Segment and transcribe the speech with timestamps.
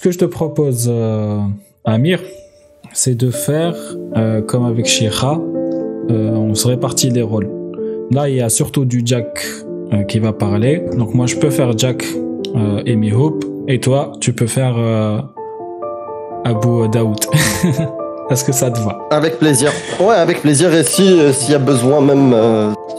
[0.00, 1.40] Ce que je te propose, euh,
[1.84, 2.22] Amir,
[2.94, 3.76] c'est de faire
[4.16, 5.38] euh, comme avec Sheikha,
[6.10, 7.50] euh, on se répartit les rôles.
[8.10, 9.46] Là, il y a surtout du Jack
[10.08, 10.82] qui va parler.
[10.96, 12.06] Donc moi, je peux faire Jack
[12.86, 13.44] et Mihoop.
[13.68, 14.74] Et toi, tu peux faire
[16.46, 17.18] Abu Daoud.
[18.30, 19.06] Est-ce que ça te va?
[19.10, 19.70] Avec plaisir.
[20.00, 20.72] Ouais, avec plaisir.
[20.72, 22.34] Et si s'il y a besoin, même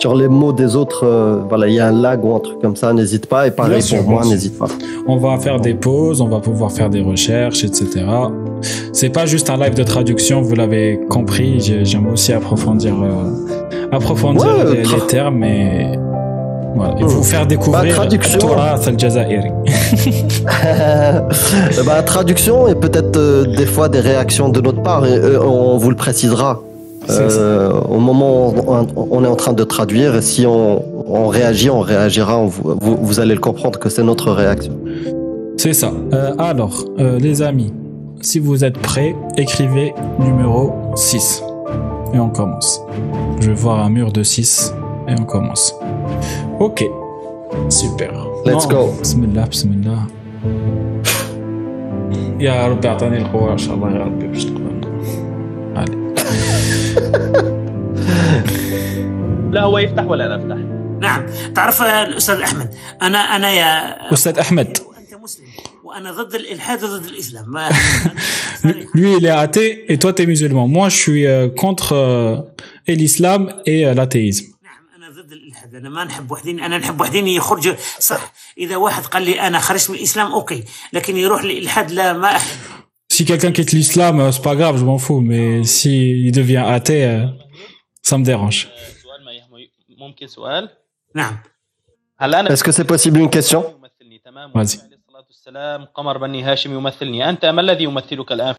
[0.01, 2.59] sur les mots des autres, euh, voilà, il y a un lag ou un truc
[2.59, 3.45] comme ça, n'hésite pas.
[3.45, 4.65] Et pareil sûr, pour moi, n'hésite pas.
[5.07, 8.03] On va faire des pauses, on va pouvoir faire des recherches, etc.
[8.93, 11.59] C'est pas juste un live de traduction, vous l'avez compris.
[11.59, 15.45] j'ai- J'aime aussi approfondir, euh, approfondir Ouais, les, termes,
[16.75, 16.95] voilà.
[16.99, 17.07] Et Hmm.
[17.07, 18.39] vous faire découvrir Bah, traduction.
[21.85, 25.05] Bah, traduction et peut-être euh, des fois des réactions de notre part.
[25.05, 26.59] Et, euh, on vous le précisera.
[27.08, 27.38] C'est ça.
[27.40, 30.82] Euh, au moment où on, on est en train de traduire, et si on,
[31.22, 34.72] on réagit, on réagira, on vous, vous, vous allez le comprendre que c'est notre réaction.
[35.56, 35.92] C'est ça.
[36.12, 37.72] Euh, alors, euh, les amis,
[38.20, 41.42] si vous êtes prêts, écrivez numéro 6.
[42.14, 42.80] Et on commence.
[43.40, 44.74] Je vais voir un mur de 6
[45.08, 45.74] et on commence.
[46.60, 46.84] Ok.
[47.68, 48.12] Super.
[48.44, 48.90] Let's go.
[49.00, 50.02] Bismillah, bismillah.
[52.40, 54.88] يا ربي اعطاني القوة ان شاء الله يا ربي باش نقدر
[55.76, 55.96] علي
[59.51, 60.57] لا هو يفتح ولا أنا افتح
[61.01, 61.25] نعم.
[61.55, 64.77] تعرف الأستاذ أحمد أنا أنا يا أستاذ أحمد.
[64.97, 65.45] أنت مسلم
[65.83, 67.51] وأنا ضد الإلحاد وضد الإسلام.
[67.51, 67.69] ما
[68.93, 70.67] lui il est athée et toi t'es musulman.
[70.67, 72.37] Moi je suis euh, contre euh,
[72.87, 74.45] l'islam et euh, l'athéisme.
[74.63, 75.75] نعم أنا ضد الإلحاد.
[75.75, 78.33] أنا ما نحب وحدين أنا نحب وحدين يخرجوا صح.
[78.57, 80.63] إذا واحد قال لي أنا خرجت من الإسلام أوكي.
[80.93, 82.80] لكن يروح للالحاد لا ما أحب.
[83.11, 86.63] si quelqu'un quitte l'islam, euh, c'est pas grave, je m'en fous, mais s'il si devient
[86.65, 87.25] athée, euh,
[88.01, 88.69] ça me dérange.
[92.49, 93.75] Est-ce que c'est possible une question
[94.53, 94.79] Vas-y.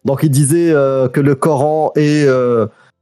[0.04, 2.26] Donc il disait euh, que le Coran et,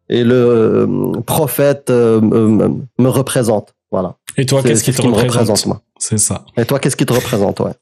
[0.08, 0.86] le
[1.26, 3.74] prophète me représentent.
[3.90, 4.14] Voilà.
[4.36, 6.44] Et toi, qu'est-ce qui te représente, représente C'est ça.
[6.56, 7.72] Et toi, qu'est-ce qui te représente ouais?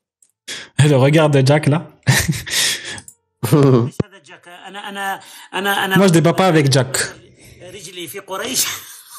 [0.89, 1.87] Le regard de Jack là
[3.53, 3.91] Moi,
[6.07, 6.99] je débat pas avec Jack.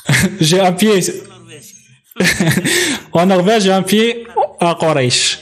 [0.41, 1.00] j'ai un pied.
[3.13, 4.28] en Norvège, j'ai un pied
[4.59, 5.40] à Quraysh.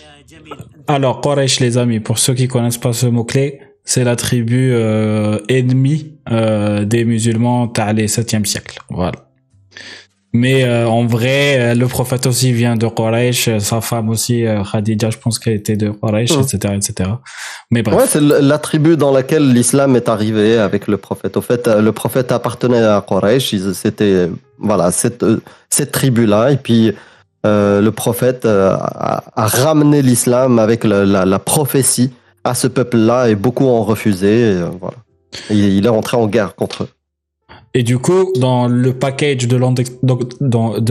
[0.87, 5.39] Alors, Quraysh, les amis, pour ceux qui connaissent pas ce mot-clé, c'est la tribu euh,
[5.47, 8.79] ennemie euh, des musulmans, t'as les 7e siècle.
[8.89, 9.26] Voilà.
[10.41, 14.45] Mais euh, en vrai, euh, le prophète aussi vient de Quraysh, euh, sa femme aussi,
[14.71, 17.09] Khadija, je pense qu'elle était de Quraysh, etc., etc.
[17.71, 17.97] Mais bref.
[17.97, 21.37] Ouais, c'est la tribu dans laquelle l'islam est arrivé avec le prophète.
[21.37, 23.55] Au fait, le prophète appartenait à Quraysh.
[23.73, 25.25] C'était voilà cette
[25.69, 26.51] cette tribu-là.
[26.51, 26.93] Et puis
[27.45, 32.11] euh, le prophète euh, a, a ramené l'islam avec la, la, la prophétie
[32.43, 34.27] à ce peuple-là et beaucoup ont refusé.
[34.27, 34.97] et, euh, voilà.
[35.49, 36.89] Il, il est entré en guerre contre eux.
[37.77, 39.55] Et du coup, dans le package de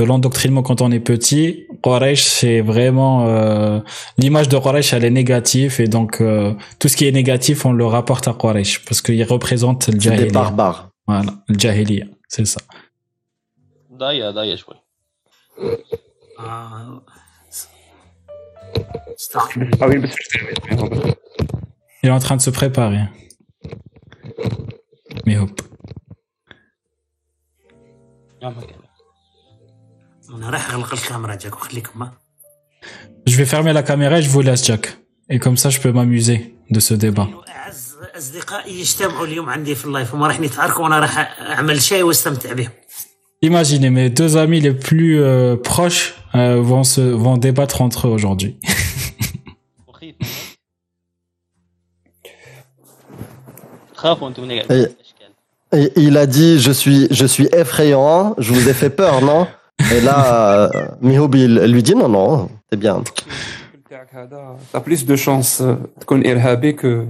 [0.04, 3.80] l'endoctrinement quand on est petit, Quraysh, c'est vraiment euh,
[4.19, 7.72] l'image de Quraysh, elle est négative et donc euh, tout ce qui est négatif, on
[7.72, 10.26] le rapporte à Quraysh parce qu'il représente le jahiliya.
[10.26, 10.91] des barbares.
[11.08, 12.60] Voilà, le jahiliya, c'est ça.
[13.91, 14.54] Daya, Daya.
[16.38, 17.00] Ah
[19.88, 20.00] oui,
[22.04, 23.00] Il est en train de se préparer.
[25.26, 25.60] Mais hop.
[33.26, 34.98] Je vais fermer la caméra et je vous laisse, Jack.
[35.28, 37.28] Et comme ça, je peux m'amuser de ce débat.
[43.42, 48.10] Imaginez, mes deux amis les plus euh، proches euh، vont, se, vont débattre entre eux
[48.10, 48.58] aujourd'hui.
[55.73, 58.35] Et il a dit je suis je suis effrayant.
[58.45, 59.41] Je vous ai fait peur, non
[59.95, 60.69] Et là, euh,
[61.07, 62.95] Mihoub, il lui dit non non, c'est bien.
[63.85, 67.05] بتاعك هذا t'as plus de chance euh, تكون إرهابي que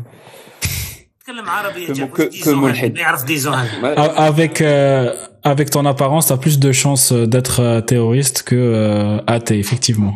[1.23, 2.91] تكلم عربي يا كم- جاك ك- وش ديزو كملحد.
[2.91, 7.25] هذا؟ يعرف ديزو هذا A- Avec euh, avec ton apparence, t'as plus de chances euh,
[7.27, 10.13] d'être euh, terroriste que euh, athée, effectivement.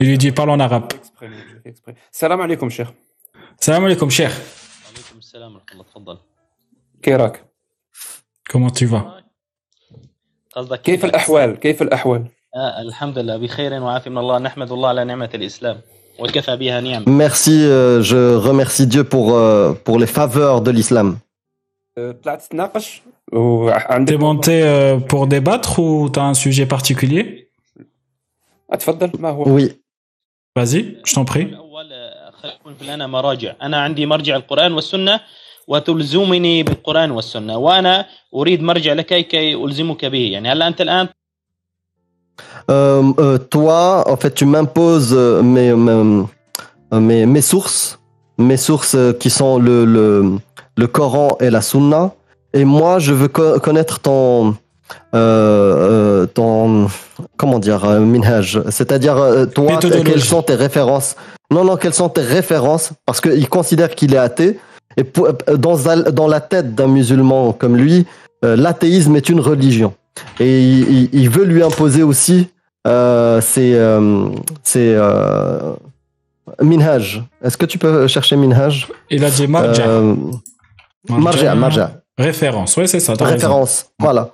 [0.00, 0.86] Il lui dit parle en arabe.
[0.92, 1.94] exprès, je fais exprès.
[2.12, 2.88] السلام عليكم شيخ
[3.62, 4.30] Salam alaikum, cher.
[4.90, 6.18] عليكم السلام ورحمه الله تفضل
[7.02, 7.44] كي راك
[8.52, 9.04] Comment tu vas
[10.56, 12.24] قصدك كيف الأحوال كيف الأحوال
[12.56, 15.80] آه الحمد لله بخير وعافيه من الله نحمد الله على نعمه الاسلام
[16.18, 21.18] وكفى بها نعمه Merci, euh, je remercie Dieu pour euh, pour les faveurs de l'islam.
[21.98, 27.46] أه، طلعت تتناقش T'es وعندك monté euh, pour débattre ou t'as un sujet particulier
[28.72, 29.72] تفضل ما هو Oui.
[30.58, 31.36] Vas-y, je t'en prie.
[31.42, 35.20] الاول آه، يكون في لنا مراجع أنا عندي مرجع القرآن والسنة
[35.68, 41.08] وتلزمني بالقرآن والسنة وأنا أريد مرجع لك كي ألزمك به يعني هلا أنت الآن
[42.70, 46.24] Euh, euh, toi, en fait, tu m'imposes euh, mes, mes,
[46.92, 47.98] mes, mes sources,
[48.38, 50.38] mes sources euh, qui sont le, le,
[50.76, 52.12] le Coran et la Sunna.
[52.52, 54.54] Et moi, je veux co- connaître ton, euh,
[55.14, 56.88] euh, ton,
[57.36, 58.60] comment dire, euh, minhaj.
[58.70, 60.04] C'est-à-dire, euh, toi, Méthodologie.
[60.04, 61.16] quelles sont tes références
[61.50, 64.58] Non, non, quelles sont tes références Parce qu'il considère qu'il est athée.
[64.97, 65.77] Et pour- dans,
[66.11, 68.05] dans la tête d'un musulman comme lui,
[68.43, 69.93] euh, l'athéisme est une religion.
[70.39, 72.47] Et il, veut lui imposer aussi
[72.87, 74.29] euh, c'est euh,
[74.75, 75.73] euh,
[76.61, 77.23] Minhaj.
[77.43, 78.87] Est-ce que tu peux chercher Minhaj?
[79.09, 79.83] Il a dit marja.
[79.85, 80.15] Euh,
[81.09, 82.01] Marja, Marja.
[82.17, 83.13] Référence, ouais, c'est ça.
[83.13, 83.25] raison.
[83.25, 83.87] Référence.
[83.99, 84.29] Voilà.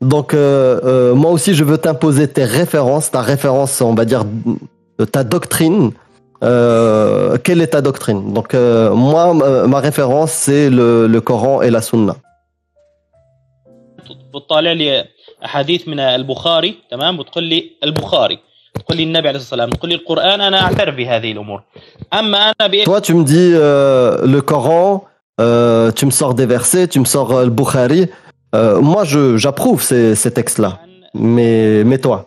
[0.00, 4.24] Donc euh, euh, moi aussi je veux t'imposer tes références, ta référence, on va dire
[5.12, 5.90] ta doctrine.
[6.43, 11.55] Euh, quelle est ta doctrine Donc euh, moi ma- ma référence c'est le, le Coran
[11.65, 12.15] et la Sunna.
[14.33, 15.05] بتطالع لي
[15.45, 18.39] أحاديث من البخاري تمام وتقول لي البخاري
[18.75, 21.63] تقول لي النبي عليه الصلاة والسلام تقول لي القرآن أنا أعترف بهذه الأمور
[22.13, 25.03] أما أنا بإيه Toi tu me dis euh, le Coran,
[25.41, 28.07] euh, tu me sors des versets, tu me sors euh, le Bukhari.
[28.55, 30.71] Euh, moi je j'approuve ces, ces textes là.
[31.13, 32.19] Mais mais toi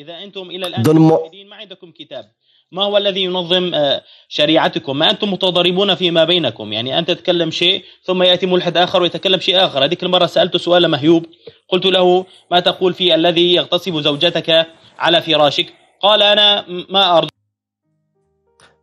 [0.00, 2.24] إذا أنتم إلى الآن Donne-moi- موحدين، ما عندكم كتاب
[2.71, 6.73] ما هو الذي ينظم آه، شريعتكم؟ ما أنتم متضاربون فيما بينكم.
[6.73, 9.83] يعني أنت تتكلم شيء ثم يأتي ملحد آخر ويتكلم شيء آخر.
[9.83, 11.25] هذيك المرة سألته سؤال مهيوب.
[11.69, 14.67] قلت له ما تقول في الذي يغتصب زوجتك
[14.99, 17.29] على فراشك؟ قال أنا ما أرضى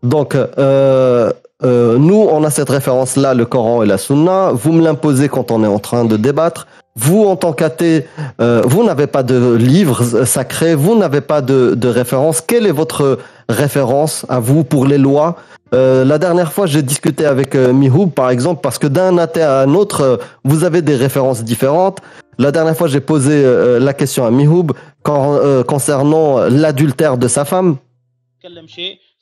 [0.02, 1.32] Donc, euh,
[1.64, 4.52] euh, nous, on a cette référence-là, le Coran et la Sunna.
[4.52, 6.66] Vous me l'imposez quand on est en train de débattre.
[6.96, 8.06] Vous, en tant qu'athée,
[8.40, 12.40] euh, vous n'avez pas de livre sacré, vous n'avez pas de, de référence.
[12.40, 13.18] Quelle est votre
[13.50, 15.36] référence à vous pour les lois?
[15.74, 17.72] Euh, La dernière fois, j'ai discuté avec euh,
[18.14, 21.98] par exemple, parce que d'un athée à un autre, euh, vous avez des références différentes.
[22.38, 24.72] La dernière fois, j'ai posé euh, la question à Mihoub
[25.02, 27.76] quand- euh, concernant l'adultère de sa femme.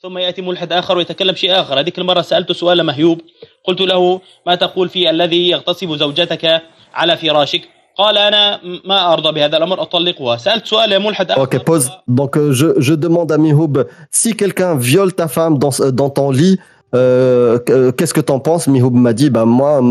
[0.05, 3.21] ثم يأتي ملحد آخر ويتكلم شيء آخر هذيك المرة سألته سؤال مهيوب
[3.63, 6.61] قلت له ما تقول في الذي يغتصب زوجتك
[6.93, 7.61] على فراشك
[7.97, 11.89] قال أنا ما أرضى بهذا الأمر أطلقها سألت سؤال ملحد Ok, pause.
[12.07, 13.77] Donc, euh, je, je demande à Mihoub,
[14.11, 16.59] si quelqu'un viole ta femme dans, dans ton lit,
[16.93, 19.81] euh, que- qu'est-ce que t'en penses Mihoub m'a dit, bah moi,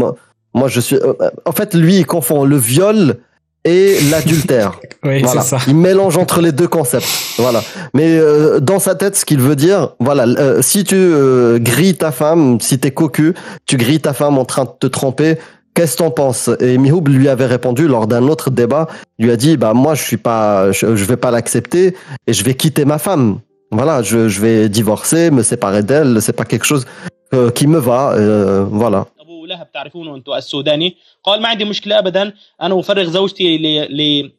[0.54, 0.96] moi, je suis...
[0.96, 1.14] euh,
[1.44, 3.16] en fait, lui, il confond le viol
[3.64, 4.80] et l'adultère.
[5.06, 5.42] Oui, voilà.
[5.42, 5.58] c'est ça.
[5.66, 7.06] Il mélange entre les deux concepts.
[7.36, 7.62] Voilà.
[7.92, 11.94] Mais euh, dans sa tête, ce qu'il veut dire, voilà, euh, si tu euh, grilles
[11.98, 13.34] ta femme, si t'es cocu,
[13.66, 15.36] tu grilles ta femme en train de te tromper,
[15.74, 16.48] qu'est-ce que t'en penses?
[16.60, 18.86] Et Mihoub lui avait répondu lors d'un autre débat,
[19.18, 21.94] il lui a dit, bah moi je suis pas, je, je vais pas l'accepter
[22.26, 23.40] et je vais quitter ma femme.
[23.70, 26.86] Voilà, je, je vais divorcer, me séparer d'elle, c'est pas quelque chose
[27.34, 28.12] euh, qui me va.
[28.12, 29.04] euh, voilà.
[31.27, 33.87] ابو لهب تعرفونه انتم السوداني قال ما عندي مشكله ابدا انا افرغ زوجتي ل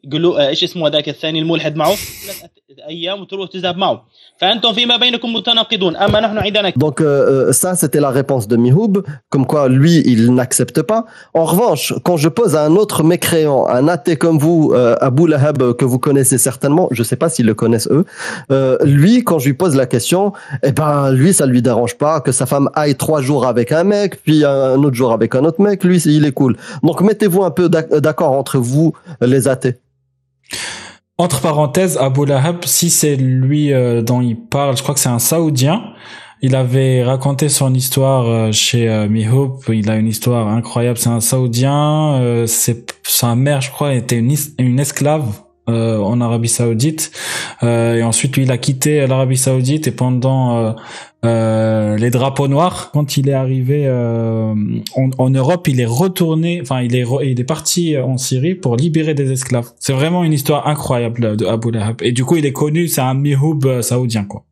[0.05, 2.51] لجلو ايش اسمه ذاك الثاني الملحد معه ثلاث
[2.87, 4.05] ايام وتروح تذهب معه
[4.41, 9.03] فانتم فيما بينكم متناقضون اما نحن عندنا Donc euh, ça, c'était la réponse de Mihoub,
[9.29, 11.05] comme quoi lui, il n'accepte pas.
[11.33, 15.27] En revanche, quand je pose à un autre mécréant, un athée comme vous, euh, Abu
[15.27, 18.05] Lahab, euh, que vous connaissez certainement, je sais pas s'ils le connaissent eux,
[18.51, 22.15] euh, lui, quand je lui pose la question, eh ben lui, ça lui dérange pas
[22.25, 25.43] que sa femme aille trois jours avec un mec, puis un autre jour avec un
[25.49, 25.83] autre mec.
[25.83, 26.53] Lui, il est cool.
[26.82, 29.76] Donc mettez-vous un peu d'ac- d'accord entre vous, les athées.
[31.18, 35.08] Entre parenthèses, Abu Lahab, si c'est lui euh, dont il parle, je crois que c'est
[35.08, 35.82] un Saoudien.
[36.42, 39.60] Il avait raconté son histoire euh, chez euh, Mihoub.
[39.68, 40.98] Il a une histoire incroyable.
[40.98, 42.44] C'est un Saoudien.
[42.46, 44.22] sa mère, je crois, était
[44.58, 47.11] une esclave euh, en Arabie Saoudite.
[47.63, 49.87] Euh, et ensuite, lui, il a quitté l'Arabie Saoudite.
[49.87, 50.71] Et pendant euh,
[51.23, 54.53] euh, les drapeaux noirs, quand il est arrivé euh,
[54.95, 56.59] en, en Europe, il est retourné.
[56.63, 59.69] Enfin, il est re- il est parti en Syrie pour libérer des esclaves.
[59.79, 62.01] C'est vraiment une histoire incroyable de Abu Lahab.
[62.01, 62.87] Et du coup, il est connu.
[62.87, 64.43] C'est un Mihoub euh, saoudien, quoi.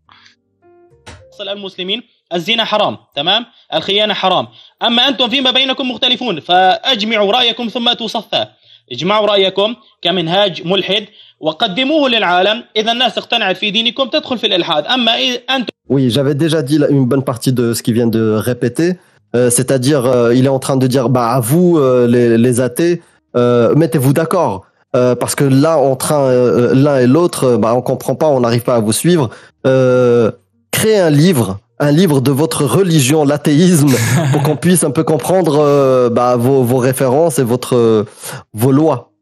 [1.39, 2.01] أصل المسلمين
[2.33, 4.47] الزنا حرام تمام الخيانة حرام
[4.83, 8.47] أما أنتم فيما بينكم مختلفون فأجمعوا رأيكم ثم أتوا صفا
[8.91, 11.05] اجمعوا رأيكم كمنهاج ملحد
[11.39, 16.35] وقدموه للعالم إذا الناس اقتنعت في دينكم تدخل في الإلحاد أما إذا أنتم Oui, j'avais
[16.35, 18.89] déjà dit la- une bonne partie de ce qu'il vient de répéter.
[19.35, 22.61] Euh, C'est-à-dire, euh, il est en train de dire, bah, à vous, euh, les, les
[22.61, 23.01] athées,
[23.35, 24.53] euh, mettez-vous d'accord.
[24.95, 28.27] Euh, parce que là, en train, euh, l'un et l'autre, euh, bah, on comprend pas,
[28.27, 29.25] on n'arrive pas à vous suivre.
[29.67, 30.31] Euh,
[30.71, 31.47] créez un livre,
[31.78, 33.94] un livre de votre religion, l'athéisme,
[34.32, 38.04] pour qu'on puisse un peu comprendre euh, bah, vos, vos références et votre, euh,
[38.52, 39.12] vos lois.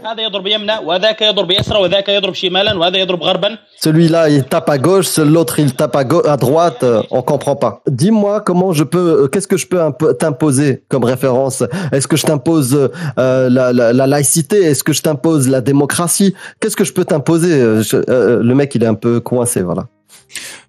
[0.00, 2.74] إلى الآن ما- لا زلتم متعارضون هذا يضرب يمنى وذاك يضرب يسرى وذاك يضرب شمالا
[2.78, 6.36] وهذا يضرب غربا Celui-là, il tape à gauche, celui- l'autre, il tape à, gau- à
[6.36, 6.82] droite.
[6.82, 7.82] euh, On comprend pas.
[7.86, 12.08] Dis-moi comment je peux, euh, qu'est-ce que je peux un peu t'imposer comme référence Est-ce
[12.08, 12.74] que je t'impose
[13.18, 17.04] euh, la, la, la laïcité Est-ce que je t'impose la démocratie Qu'est-ce que je peux
[17.04, 19.84] t'imposer Euh, je- euh, Le mec, il est un peu coincé, voilà.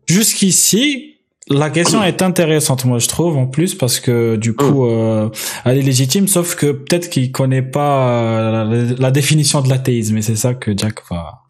[0.07, 1.14] Jusqu'ici,
[1.48, 5.28] la question est intéressante, moi je trouve, en plus, parce que du coup, euh,
[5.64, 10.16] elle est légitime, sauf que peut-être qu'il connaît pas euh, la, la définition de l'athéisme,
[10.16, 11.42] et c'est ça que Jack va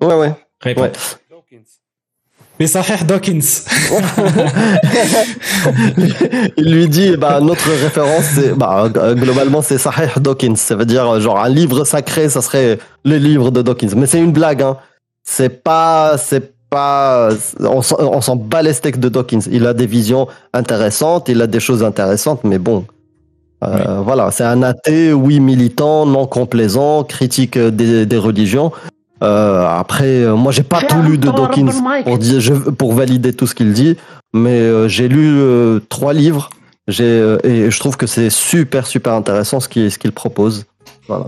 [0.00, 0.34] Ouais, ouais.
[0.60, 0.86] répondre.
[0.86, 0.92] Ouais.
[2.60, 3.40] Mais Sahih Dawkins.
[6.56, 10.56] il lui dit, bah, notre référence, c'est, bah, globalement, c'est Sahih Dawkins.
[10.56, 13.94] Ça veut dire, genre, un livre sacré, ça serait le livre de Dawkins.
[13.96, 14.76] Mais c'est une blague, hein.
[15.24, 17.28] C'est pas, c'est pas,
[17.60, 19.46] on s'en on s'en bat les steaks de Dawkins.
[19.58, 22.78] Il a des visions intéressantes, il a des choses intéressantes, mais bon.
[23.62, 28.72] Euh, Voilà, c'est un athée, oui, militant, non complaisant, critique euh, des, des religions.
[29.22, 30.12] Euh, après,
[30.44, 31.70] moi, j'ai pas tout lu de Dawkins
[32.04, 33.94] pour, dire, je, pour valider tout ce qu'il dit,
[34.34, 36.50] mais euh, j'ai lu euh, trois livres
[36.88, 40.64] j'ai, euh, et je trouve que c'est super, super intéressant ce qu'il ce qu'il propose.
[41.06, 41.26] Voilà.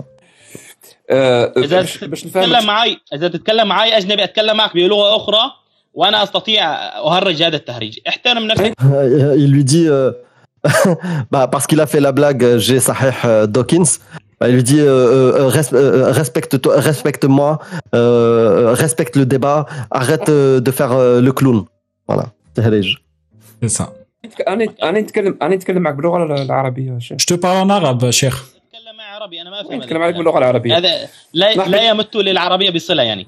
[1.11, 5.41] آه، اذا باش تتكلم معي اذا تتكلم معي اجنبي اتكلم معك بلغه أخرى
[5.95, 10.11] وأنا استطيع اهرج هذا التهريج احترم نفسك Euh, il lui dit, euh,
[11.33, 13.91] bah, parce qu'il a fait la blague, euh, j'ai Sahih euh, Dawkins.
[14.41, 17.51] Bah, il lui dit, euh, euh, res- euh, respecte-toi, respecte-moi,
[17.95, 19.59] euh, respecte le débat,
[20.01, 21.59] arrête euh, de faire euh, le clown.
[22.09, 22.27] Voilà.
[22.55, 22.97] تهريج.
[23.63, 23.85] C'est ça.
[24.49, 28.35] أنا أنا نتكلم أنا نتكلم معك باللغة العربيه شيخ Je te parle en arabe, cher.
[29.24, 31.68] تتكلم معي عربي انا ما افهم نتكلم عليك باللغه العربيه هذا لا لحظة.
[31.72, 33.28] لا يمت للعربيه بصله يعني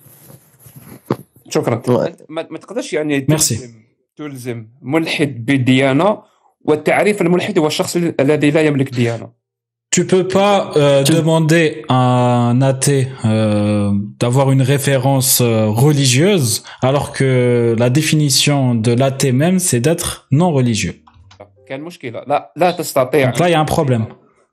[1.49, 1.89] شكرا Ouais.
[2.07, 3.37] أنت ما, ما تقدرش يعني Merci.
[3.37, 3.73] تلزم,
[4.17, 6.23] تلزم ملحد بالديانه
[6.61, 9.41] والتعريف الملحد هو الشخص الذي لا يملك ديانه
[9.97, 12.01] Tu peux pas euh, demander à
[12.51, 19.59] un athée euh, d'avoir une référence euh, religieuse, alors que la définition de l'athée même,
[19.59, 20.95] c'est d'être non religieux.
[21.67, 24.05] كان مشكله لا لا تستطيع Donc là, il y a un problème.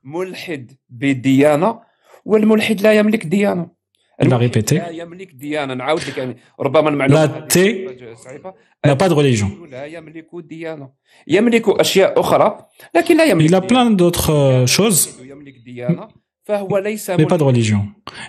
[0.03, 1.79] ملحد بالديانه
[2.25, 3.79] والملحد لا يملك ديانه
[4.21, 4.73] Il l'a الملحد répété.
[4.73, 8.53] لا يملك ديانه نعاود لك يعني ربما المعلومه L'athée هذه صعيبة.
[8.87, 9.69] n'a pas de religion.
[9.71, 10.89] لا يملك ديانه
[11.27, 13.67] يملك اشياء اخرى لكن لا يملك Il a ديانة.
[13.67, 16.07] plein d'autres euh, choses, يملك ديانه
[16.43, 17.79] فهو ليس mais pas de religion.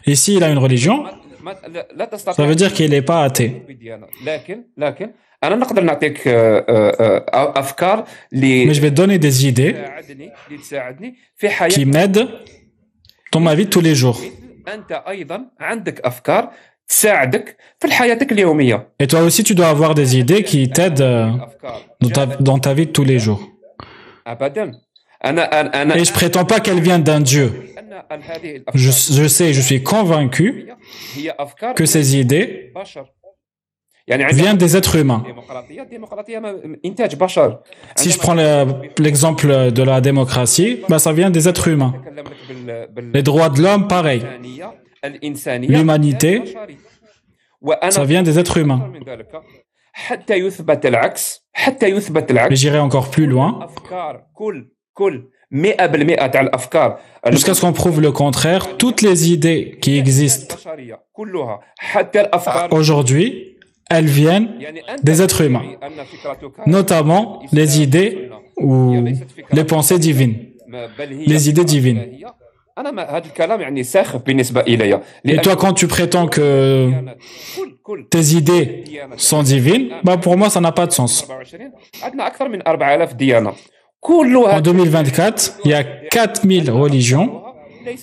[0.06, 0.96] Et s'il a une religion,
[1.42, 3.50] ما- لا- لا تستطيع ça veut dire qu'il n'est pas athée.
[3.68, 4.06] بديانة.
[4.26, 5.10] لكن لكن
[5.44, 9.72] انا نقدر نعطيك آه، آه، آه، افكار اللي Mais je vais te donner des idées
[9.72, 12.28] تساعدني اللي تساعدني في qui حياتي m'aident
[13.36, 14.20] dans ma vie de tous les jours.
[14.74, 16.50] انت ايضا عندك افكار
[16.88, 21.44] تساعدك في حياتك اليوميه Et toi aussi, tu dois avoir des idées qui t'aident euh,
[21.44, 23.40] افكار dans ta, dans ta vie de tous les jours.
[24.26, 24.72] ابدا
[25.24, 27.50] انا انا انا Et je prétends pas qu'elle vient d'un Dieu.
[28.12, 30.74] ان هذه الافكار Je, je sais, je suis convaincu
[31.16, 32.72] هي افكار que ces idées
[34.07, 35.23] vient des êtres humains.
[37.95, 38.35] Si je prends
[38.99, 41.93] l'exemple de la démocratie, bah, ça vient des êtres humains.
[43.13, 44.23] Les droits de l'homme, pareil.
[45.67, 46.43] L'humanité,
[47.89, 48.91] ça vient des êtres humains.
[52.49, 53.67] Mais j'irai encore plus loin.
[57.31, 60.55] Jusqu'à ce qu'on prouve le contraire, toutes les idées qui existent
[62.71, 63.54] aujourd'hui,
[63.89, 64.49] elles viennent
[65.03, 65.63] des êtres humains,
[66.65, 68.95] notamment les idées ou
[69.51, 70.37] les pensées divines,
[71.07, 72.03] les idées divines.
[75.23, 76.91] Et toi, quand tu prétends que
[78.09, 78.83] tes idées
[79.15, 81.25] sont divines, bah pour moi, ça n'a pas de sens.
[84.01, 87.43] En 2024, il y a 4000 religions.
[87.87, 87.95] Et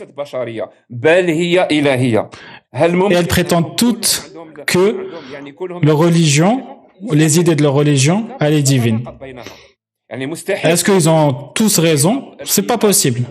[3.15, 4.32] elles prétendent toutes
[4.67, 5.11] que
[5.83, 6.65] leur religion,
[7.11, 9.03] les idées de leur religion, elle est divine.
[10.63, 12.33] Est-ce qu'ils ont tous raison?
[12.45, 13.23] C'est pas possible.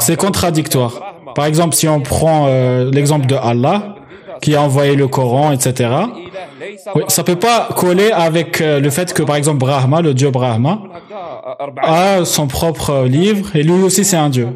[0.00, 1.16] C'est contradictoire.
[1.34, 3.96] Par exemple, si on prend euh, l'exemple de Allah,
[4.40, 5.90] qui a envoyé le Coran, etc.
[6.94, 10.30] Oui, ça peut pas coller avec euh, le fait que, par exemple, Brahma, le dieu
[10.30, 10.82] Brahma,
[11.82, 14.48] a son propre livre, et lui aussi c'est un dieu.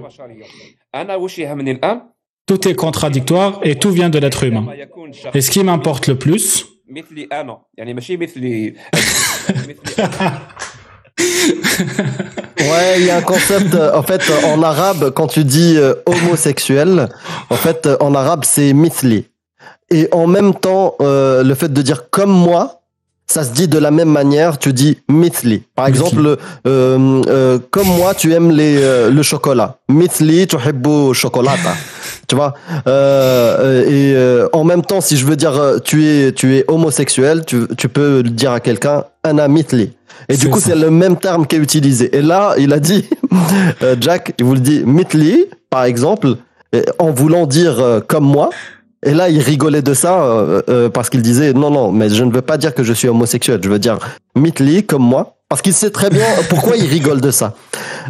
[2.47, 4.67] Tout est contradictoire et tout vient de l'être humain.
[5.35, 6.67] Et ce qui m'importe le plus,
[11.19, 13.75] ouais, il y a un concept.
[13.75, 17.09] Euh, en fait, euh, en arabe, quand tu dis euh, homosexuel,
[17.51, 19.29] en fait, en arabe, c'est mithli.
[19.91, 22.83] Et en même temps, le fait de dire comme moi,
[23.27, 24.59] ça se dit de la même manière.
[24.59, 25.63] Tu dis mithli.
[25.75, 29.79] Par exemple, euh, euh, comme moi, tu aimes les, euh, le chocolat.
[29.89, 31.75] Mithli, tu hibbu chocolata.
[32.29, 32.55] tu vois.
[32.87, 36.65] Euh, et euh, en même temps, si je veux dire, euh, tu es, tu es
[36.69, 39.93] homosexuel, tu, tu peux dire à quelqu'un, ana mithli.
[40.29, 42.17] Et du coup, c'est le même terme qui est utilisé.
[42.17, 43.09] Et là, il a dit,
[43.83, 46.37] euh, Jack, il vous le dit, mithli, par exemple,
[46.99, 48.51] en voulant dire euh, comme moi.
[49.05, 52.25] Et là, il rigolait de ça euh, euh, parce qu'il disait non, non, mais je
[52.25, 53.61] ne veux pas dire que je suis homosexuel.
[53.63, 53.99] Je veux dire
[54.35, 57.55] Mitli comme moi, parce qu'il sait très bien pourquoi il rigole de ça.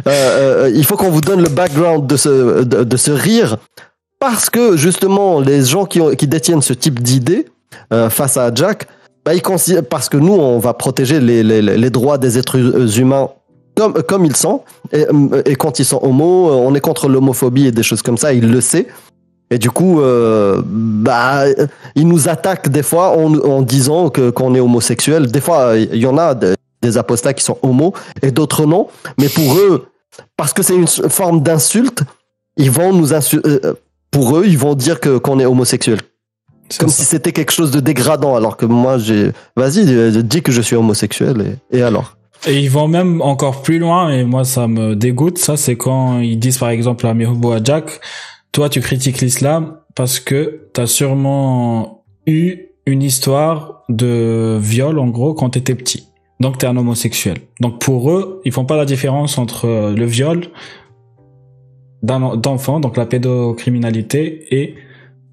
[0.07, 3.57] Euh, euh, il faut qu'on vous donne le background de ce de, de ce rire
[4.19, 7.47] parce que justement les gens qui ont, qui détiennent ce type d'idées
[7.93, 8.87] euh, face à Jack,
[9.25, 12.57] bah, ils parce que nous on va protéger les, les, les droits des êtres
[12.99, 13.29] humains
[13.75, 14.63] comme, comme ils sont.
[14.91, 15.05] Et,
[15.45, 18.49] et quand ils sont homo, on est contre l'homophobie et des choses comme ça, il
[18.49, 18.87] le sait.
[19.49, 21.43] Et du coup, euh, bah,
[21.95, 25.31] il nous attaque des fois en, en disant que qu'on est homosexuel.
[25.31, 28.87] Des fois, il y en a des, des apostats qui sont homos et d'autres non.
[29.19, 29.87] Mais pour eux,
[30.35, 32.03] parce que c'est une forme d'insulte,
[32.57, 33.59] ils vont nous insulter.
[34.11, 35.99] Pour eux, ils vont dire que qu'on est homosexuel,
[36.79, 37.03] comme ça.
[37.03, 38.35] si c'était quelque chose de dégradant.
[38.35, 42.17] Alors que moi, j'ai, vas-y, euh, dis que je suis homosexuel et, et alors?
[42.45, 46.19] Et ils vont même encore plus loin, et moi ça me dégoûte, ça c'est quand
[46.19, 47.99] ils disent par exemple à Miroubo à Jack,
[48.52, 55.34] toi tu critiques l'islam parce que t'as sûrement eu une histoire de viol en gros
[55.34, 56.08] quand t'étais petit.
[56.40, 57.38] Donc t'es un homosexuel.
[57.60, 60.48] Donc pour eux, ils font pas la différence entre euh, le viol
[62.02, 64.74] d'un d'enfant, donc la pédocriminalité et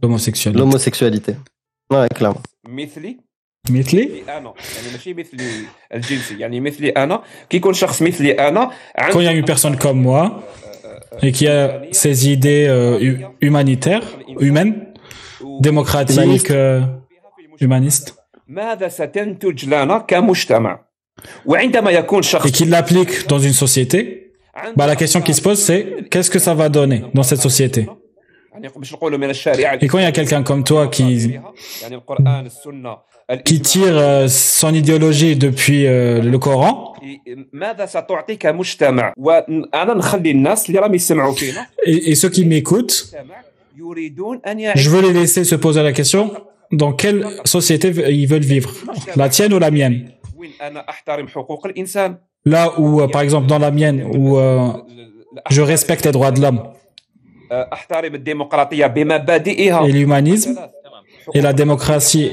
[0.03, 0.59] l'homosexualité.
[0.59, 1.35] L'homosexualité.
[1.91, 2.43] Ouais, clairement.
[2.67, 3.17] مثلي
[3.69, 5.43] Mitli مثلي انا يعني ماشي مثلي
[5.93, 10.01] الجنسي يعني مثلي انا كيكون شخص مثلي انا quand il y a une personne comme
[10.01, 10.43] moi
[11.22, 14.02] et qui a ses idées euh, humanitaires,
[14.38, 14.86] humaines,
[15.60, 16.80] démocratiques, euh,
[17.60, 18.16] humanistes.
[22.46, 24.32] Et qui l'applique dans une société.
[24.76, 27.88] Bah, la question qui se pose, c'est qu'est-ce que ça va donner dans cette société?
[29.80, 31.38] Et quand il y a quelqu'un comme toi qui
[33.44, 36.94] qui tire euh, son idéologie depuis euh, le Coran.
[41.86, 43.14] Et, ceux qui m'écoutent,
[43.76, 46.32] je veux les laisser se poser la question
[46.72, 48.70] dans quelle société ils veulent vivre,
[49.16, 50.10] la tienne ou la mienne?
[52.46, 54.38] Là où, euh, par exemple, dans la mienne, où
[55.50, 56.62] je respecte les droits de l'homme.
[59.86, 60.58] Et l'humanisme,
[61.33, 62.31] et la démocratie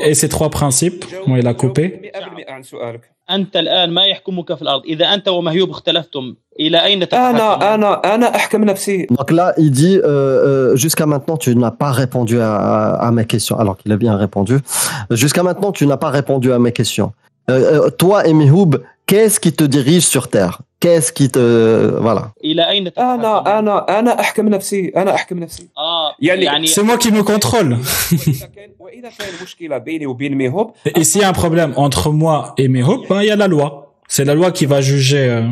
[0.00, 1.84] et ces trois principes, bon, il a coupé.
[2.14, 7.08] 100% عن سؤالك انت الان ما يحكمك في الارض اذا انت ومهيوب اختلفتم الى اين
[7.08, 11.50] تتحكم انا انا انا احكم نفسي Donc là, il dit euh, euh, jusqu'à maintenant, tu
[11.56, 14.56] n'as pas répondu à, à, à mes questions, alors qu'il a bien répondu.
[15.10, 17.10] Jusqu'à maintenant, tu n'as pas répondu à mes questions.
[17.50, 18.72] Euh, euh, toi et Mihoub,
[19.08, 21.38] qu'est-ce qui te dirige sur Terre Qu'est-ce qui te
[22.06, 26.66] voilà الى اين تتحكم انا انا انا احكم نفسي انا احكم نفسي اه يعني- يعني
[26.66, 27.72] C'est moi qui me contrôle.
[27.74, 32.10] واذا كان واذا كان مشكله بيني وبين ميهوب Et s'il y a un problème entre
[32.12, 33.68] moi et mes hopes, ben, il y a la loi.
[34.08, 35.48] C'est la loi qui va juger euh,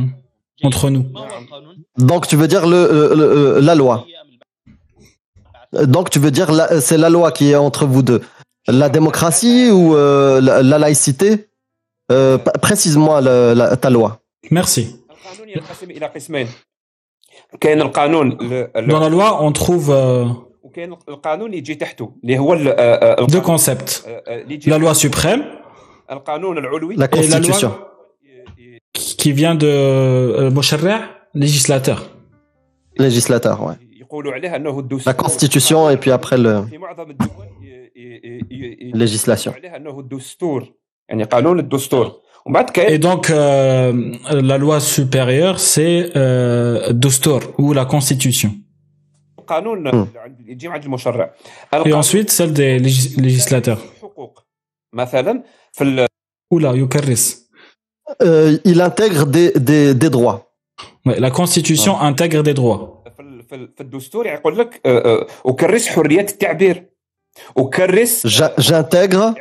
[0.68, 1.04] entre nous.
[1.12, 3.96] ما هو القانون؟ Donc tu veux dire le, euh, le- euh, la loi.
[5.96, 8.20] Donc tu veux dire la- c'est la loi qui est entre vous deux.
[8.68, 11.30] La démocratie ou euh, la, la laïcité
[12.12, 14.10] euh, p- Précise-moi le- la- ta loi.
[14.50, 14.82] Merci.
[18.87, 19.87] Dans la loi, on trouve
[23.27, 24.07] deux concepts.
[24.65, 25.43] La loi suprême
[26.09, 27.71] la constitution.
[28.25, 30.49] Et la qui vient de
[31.33, 32.09] législateur.
[32.97, 33.75] Législateur.
[35.05, 36.63] La constitution et puis après le
[38.93, 39.53] législation.
[42.87, 48.51] Et donc euh, la loi supérieure c'est euh, Dostor ou la constitution.
[49.49, 50.05] Hmm.
[51.85, 53.81] Et ensuite celle des légis législateurs.
[56.49, 57.47] Oula, Yukaris.
[58.21, 60.53] Euh, il intègre des, droits.
[61.05, 62.05] La constitution ah.
[62.05, 63.03] intègre des droits.
[68.25, 69.33] J'intègre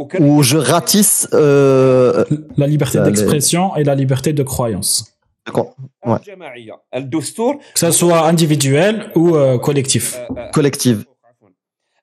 [0.00, 2.24] الاعتقاد أكرس ou je ratisse euh,
[2.56, 5.04] La liberté Ça, d'expression et la liberté de croyance.
[6.06, 6.20] ouais.
[6.20, 10.16] الجماعيه الدستور Que ça soit individuel ou euh, collectif.
[10.16, 11.04] آه، آه، collective.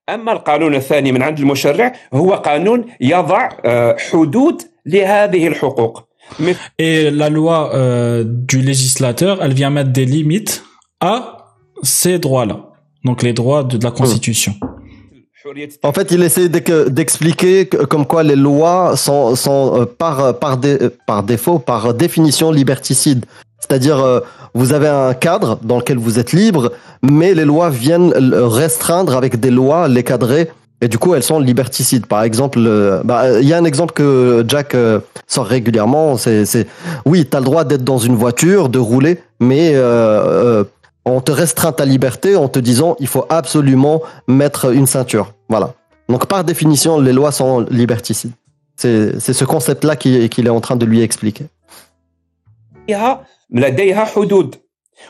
[0.09, 6.03] اما القانون الثاني من عند المشرع هو قانون يضع آه، حدود لهذه الحقوق
[6.39, 10.63] مثل Et la loi euh, du législateur, elle vient mettre des limites
[11.01, 11.15] à
[11.83, 12.57] ces droits-là.
[13.07, 14.53] Donc les droits de, de la constitution.
[15.82, 20.38] En fait, il essaie de- d'expliquer que- comme quoi les lois sont, sont euh, par,
[20.38, 23.24] par, dé- euh, par défaut, par définition liberticides.
[23.58, 24.20] C'est-à-dire, euh,
[24.54, 26.72] vous avez un cadre dans lequel vous êtes libre,
[27.02, 30.50] mais les lois viennent restreindre avec des lois, les cadrer,
[30.82, 32.06] et du coup, elles sont liberticides.
[32.06, 36.44] Par exemple, euh, bah, il y a un exemple que Jack euh, sort régulièrement, c'est,
[36.46, 36.66] c'est
[37.04, 39.80] oui, tu as le droit d'être dans une voiture, de rouler, mais euh,
[40.60, 40.64] euh,
[41.05, 45.27] on te restreint ta liberté en te disant il faut absolument mettre une ceinture.
[45.49, 45.73] Voilà.
[46.09, 48.33] Donc par définition, les lois sont liberticides.
[48.81, 51.45] C'est c'est ce concept-là qui- qu'il est en train de lui expliquer.
[52.87, 54.55] لديها لديها حدود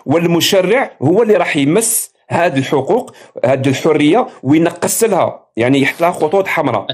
[0.06, 3.12] والمشرع هو اللي راح يمس هذه الحقوق
[3.46, 6.88] هذه الحريه وينقص لها يعني يحط لها خطوط حمراء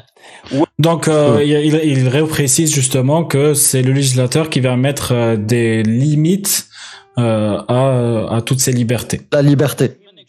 [0.88, 5.36] Donc, euh, il, il, il reprécise justement que c'est le législateur qui va mettre euh,
[5.38, 6.68] des limites euh,
[7.18, 9.20] à, à toutes ces libertés.
[9.34, 9.86] La liberté.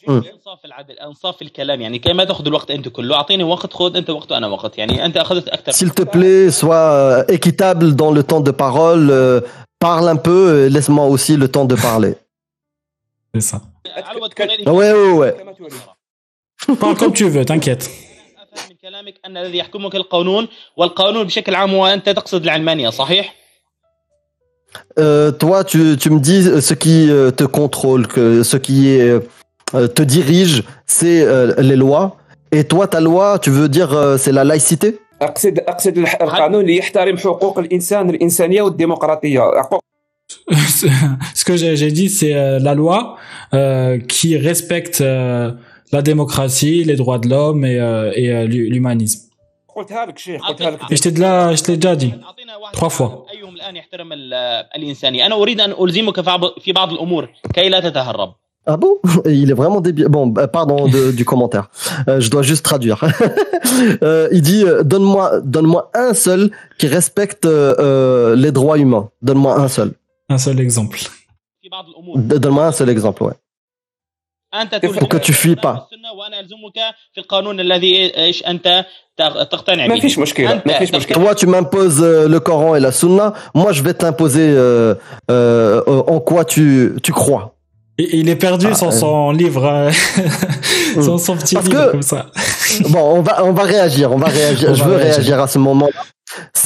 [0.09, 0.23] مم.
[0.35, 4.11] انصاف العدل انصاف الكلام يعني كي ما تاخذ الوقت انت كله اعطيني وقت خذ انت
[4.11, 8.23] وقت وانا وقت يعني انت اخذت اكثر S'il te plaît, sois euh, équitable dans le
[8.23, 9.41] temps de parole, euh,
[9.81, 12.15] parle un peu, et laisse-moi aussi le temps de parler.
[13.35, 13.61] C'est ça.
[13.87, 15.33] على تكون هذه- Ouais, ouais, ouais.
[15.43, 15.73] كما تريد.
[16.81, 17.89] Parle comme tu veux, t'inquiète.
[18.43, 23.35] افهم من كلامك ان الذي يحكمك القانون والقانون بشكل عام هو انت تقصد العلمانيه صحيح؟
[24.99, 28.89] Euh, toi, tu, tu me dis euh, ce qui euh, te contrôle, que ce qui
[28.91, 29.21] est,
[29.75, 32.17] euh, te dirige, c'est euh, les lois.
[32.53, 36.61] Et toi, ta loi, tu veux dire euh, c'est la laïcité اقصد اقصد الح- القانون
[36.61, 39.81] اللي يحترم حقوق الانسان الانسانيه والديمقراطيه حقوق
[41.35, 43.17] Ce que j'ai j'ai dit, c'est euh, la loi
[43.55, 45.53] euh, qui respecte euh,
[45.93, 49.21] la démocratie, les droits de l'homme et, euh, et euh, l'hu- l'humanisme.
[49.77, 52.13] قلتها لك شيخ قلتها لك Et je t'ai déjà, je t'ai déjà dit.
[52.25, 53.31] اعطينا واحد Trois fois.
[53.33, 54.35] ايهم الان يحترم ال-
[54.77, 58.35] الانسانيه انا اريد ان الزمك في بعض- في بعض الامور كي لا تتهرب
[58.71, 58.93] Ah bon
[59.43, 60.07] Il est vraiment débile.
[60.17, 61.67] Bon, bah, pardon de- du commentaire.
[62.09, 62.99] Euh, je dois juste traduire.
[64.09, 66.43] Euh, il dit euh, donne-moi, donne-moi un seul
[66.79, 69.07] qui respecte euh, euh, les droits humains.
[69.29, 69.91] Donne-moi un seul.
[70.35, 70.99] Un seul exemple.
[71.63, 73.23] في بعض الامور D- Donne-moi un seul exemple.
[73.25, 73.37] Ouais.
[74.55, 75.77] انت Pour que tu fuis pas.
[79.21, 80.67] السنه وانا الزمك في القانون الذي ايش انت تغ- تقتنع ما به فيش مشكله أنت
[80.67, 83.33] ما فيش تقتنع- مشكله Toi, tu m'imposes euh, le Coran et la Sunna.
[83.55, 84.95] Moi, je vais t'imposer euh,
[85.31, 85.83] euh,
[86.15, 87.45] en quoi tu, tu crois.
[87.99, 89.01] Et il est perdu Ah, sans euh.
[89.03, 89.91] son livre, euh,
[91.07, 92.21] sans son petit Parce livre que- comme ça.
[92.95, 94.07] Bon, on va, on va réagir.
[94.17, 94.69] On va réagir.
[94.71, 95.15] On je va veux réagir.
[95.17, 96.01] réagir à ce moment-là.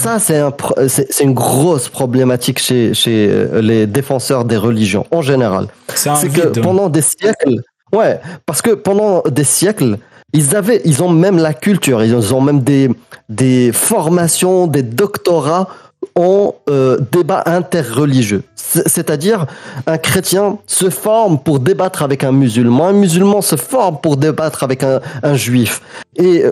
[0.03, 4.57] Ça, c'est un, pro- c'est c'est une grosse problématique chez, chez euh, les défenseurs des
[4.69, 5.64] religions en général.
[6.01, 6.62] C'est un C'est que vide.
[6.62, 7.57] pendant des siècles,
[7.99, 8.14] ouais,
[8.49, 9.92] parce que pendant des siècles,
[10.34, 12.89] ils avaient, ils ont même la culture, ils ont même des,
[13.30, 15.67] des formations, des doctorats
[16.15, 18.43] en euh, débat interreligieux.
[18.56, 19.45] C'est- C'est-à-dire,
[19.88, 24.63] un chrétien se forme pour débattre avec un musulman, un musulman se forme pour débattre
[24.63, 25.00] avec un,
[25.36, 25.82] juif.
[26.17, 26.43] Et,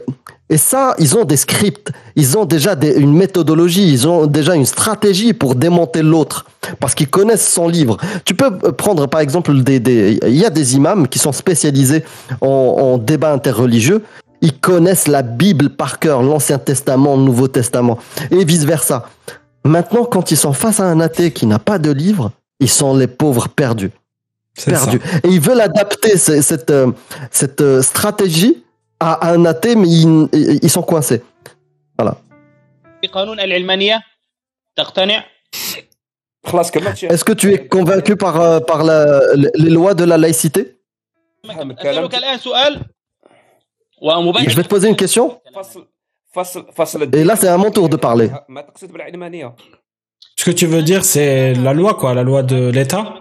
[0.50, 4.66] et ça, ils ont des scripts, ils ont déjà une méthodologie, ils ont déjà une
[4.66, 6.46] stratégie pour démonter l'autre,
[6.80, 7.98] parce qu'ils connaissent son livre.
[8.26, 12.04] Tu peux euh, prendre par exemple des, il y a des imams qui sont spécialisés
[12.42, 14.04] en, en débat interreligieux.
[14.42, 17.98] Ils connaissent la Bible par cœur, l'Ancien Testament, le Nouveau Testament,
[18.32, 19.06] et vice versa.
[19.64, 22.96] Maintenant, quand ils sont face à un athée qui n'a pas de livre, ils sont
[22.96, 23.92] les pauvres perdus.
[24.66, 25.00] Perdus.
[25.24, 26.92] Et ils veulent adapter cette, euh,
[27.32, 28.64] cette, euh, stratégie
[29.00, 30.30] à un athée, mais ils,
[30.62, 31.24] ils sont coincés.
[31.98, 32.18] Voilà.
[37.10, 40.78] Est-ce que tu es convaincu par, euh, par la, les lois de la laïcité
[44.50, 45.40] Je vais te poser une question.
[47.14, 48.30] Et là, c'est à mon tour de parler.
[50.36, 53.14] Ce que tu veux dire, c'est la loi, quoi, la loi de l'État.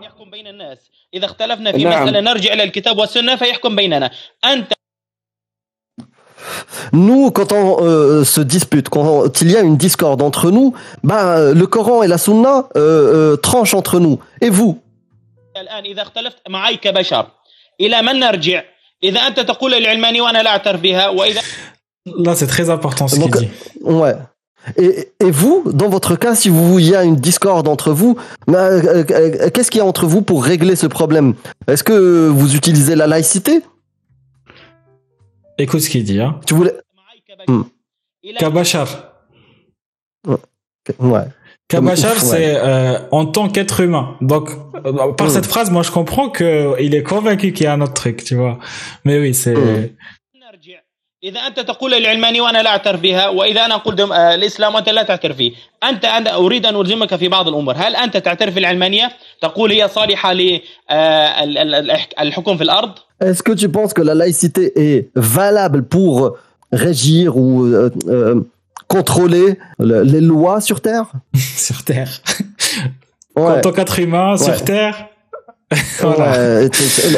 [6.92, 11.52] Nous, quand on euh, se dispute, quand il y a une discorde entre nous, bah,
[11.52, 14.20] le Coran et la Sunna euh, euh tranchent entre nous.
[14.40, 14.80] Et vous
[22.16, 23.48] Là, c'est très important ce qu'il dit.
[23.82, 24.14] Ouais.
[24.76, 28.16] Et, vous, dans votre cas, si vous, il y a une discorde entre vous,
[28.48, 31.34] euh, euh, euh, qu'est-ce qu'il y a entre vous pour régler ce problème?
[31.66, 33.62] Est-ce que vous utilisez la laïcité?
[35.58, 36.20] Écoute ce qu'il dit.
[36.20, 36.38] Hein.
[36.46, 36.74] Tu voulais.
[37.46, 37.62] Hmm.
[38.38, 39.12] Kabachar.
[40.98, 41.24] Ouais.
[41.68, 42.58] Kabachar, c'est
[43.10, 44.16] en tant qu'être humain.
[44.20, 44.50] Donc,
[45.16, 45.30] par hmm.
[45.30, 48.24] cette phrase, moi, je comprends que il est convaincu qu'il y a un autre truc,
[48.24, 48.58] tu vois.
[49.04, 49.54] Mais oui, c'est.
[49.54, 49.88] Hmm.
[51.24, 54.12] إذا أنت تقول العلماني وأنا لا أعترف بها وإذا أنا أقول دم...
[54.12, 55.52] آه، الإسلام وأنت لا تعترف فيه
[55.84, 60.32] أنت أنا أريد أن ألزمك في بعض الأمور هل أنت تعترف العلمانية تقول هي صالحة
[62.22, 66.36] للحكم في الأرض Est-ce que tu penses que la laïcité est valable pour
[66.72, 68.40] régir ou euh, euh,
[68.86, 71.06] contrôler le- les lois sur Terre.
[71.68, 72.10] sur Terre.
[73.36, 73.42] Ouais.
[73.58, 74.60] En tant qu'être humain, sur Ouais.
[74.72, 74.94] Terre.
[76.00, 76.62] voilà.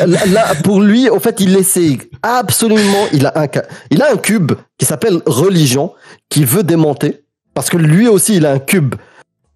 [0.06, 3.06] Là, pour lui, au fait, il essaie absolument.
[3.12, 5.92] Il a un, ca- il a un cube qui s'appelle religion,
[6.28, 7.22] qui veut démonter,
[7.54, 8.94] parce que lui aussi, il a un cube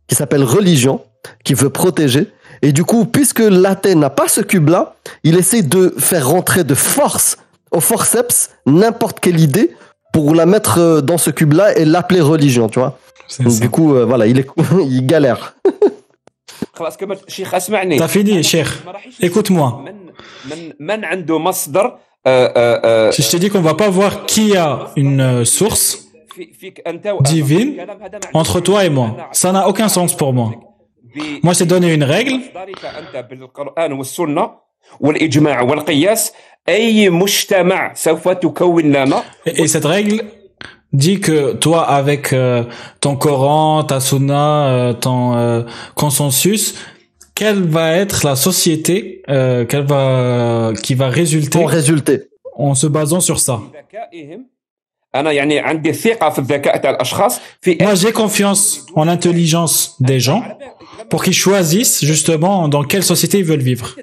[0.06, 1.00] qui s'appelle religion,
[1.44, 2.28] qui veut protéger.
[2.62, 6.74] Et du coup, puisque l'athée n'a pas ce cube-là, il essaie de faire rentrer de
[6.74, 7.36] force
[7.72, 9.74] au forceps n'importe quelle idée
[10.12, 12.98] pour la mettre euh, dans ce cube-là et l'appeler religion, tu vois.
[13.40, 14.46] Donc, du coup, euh, voilà, il est,
[14.86, 15.56] il galère.
[17.98, 18.66] Tafidi, Cheikh,
[19.20, 19.84] écoute-moi.
[22.26, 26.08] Je t'ai dit qu'on va pas voir qui a une euh, source
[27.20, 27.76] divine
[28.32, 29.16] entre toi et moi.
[29.32, 30.52] Ça n'a aucun sens pour moi.
[31.42, 32.40] Moi, je t'ai donné une règle.
[39.46, 40.24] Et cette règle,
[40.94, 42.62] Dis que toi, avec euh,
[43.00, 45.62] ton Coran, ta Sunna, euh, ton euh,
[45.96, 46.76] consensus,
[47.34, 52.86] quelle va être la société euh, quelle va, qui va résulter en, résulter en se
[52.86, 53.60] basant sur ça?
[57.80, 60.44] Moi, j'ai confiance en l'intelligence des gens
[61.10, 63.96] pour qu'ils choisissent justement dans quelle société ils veulent vivre.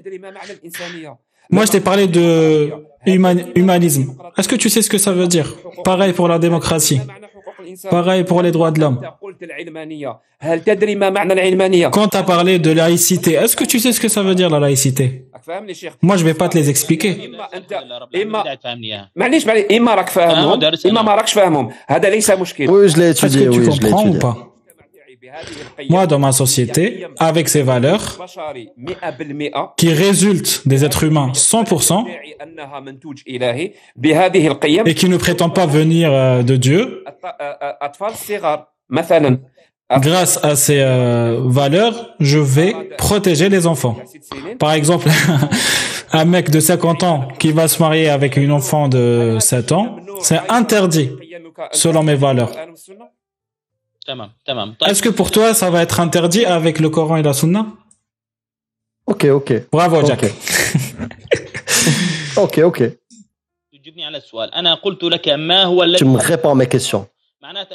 [1.49, 2.73] Moi, je t'ai parlé de
[3.05, 4.15] Humanisme.
[4.37, 5.55] Est-ce que tu sais ce que ça veut dire?
[5.83, 7.01] Pareil pour la démocratie.
[7.89, 8.99] Pareil pour les droits de l'homme.
[11.91, 14.49] Quand tu as parlé de laïcité, est-ce que tu sais ce que ça veut dire
[14.49, 15.25] la laïcité?
[16.01, 17.31] Moi, je vais pas te les expliquer.
[20.35, 20.57] Hein?
[22.67, 23.49] Oui, je l'ai étudié.
[23.49, 24.50] Tu comprends ou pas?
[25.89, 28.17] Moi, dans ma société, avec ces valeurs
[29.77, 32.05] qui résultent des êtres humains 100%
[34.85, 37.03] et qui ne prétendent pas venir euh, de Dieu,
[39.99, 43.97] grâce à ces euh, valeurs, je vais protéger les enfants.
[44.59, 45.09] Par exemple,
[46.13, 49.97] un mec de 50 ans qui va se marier avec une enfant de 7 ans,
[50.21, 51.11] c'est interdit
[51.71, 52.51] selon mes valeurs.
[54.87, 57.67] Est-ce que pour toi, ça va être interdit avec le Coran et la Sunna?
[59.05, 59.53] Ok, ok.
[59.71, 60.25] Bravo, Jack.
[62.37, 62.83] Ok, ok.
[65.97, 67.07] Tu me réponds à mes questions.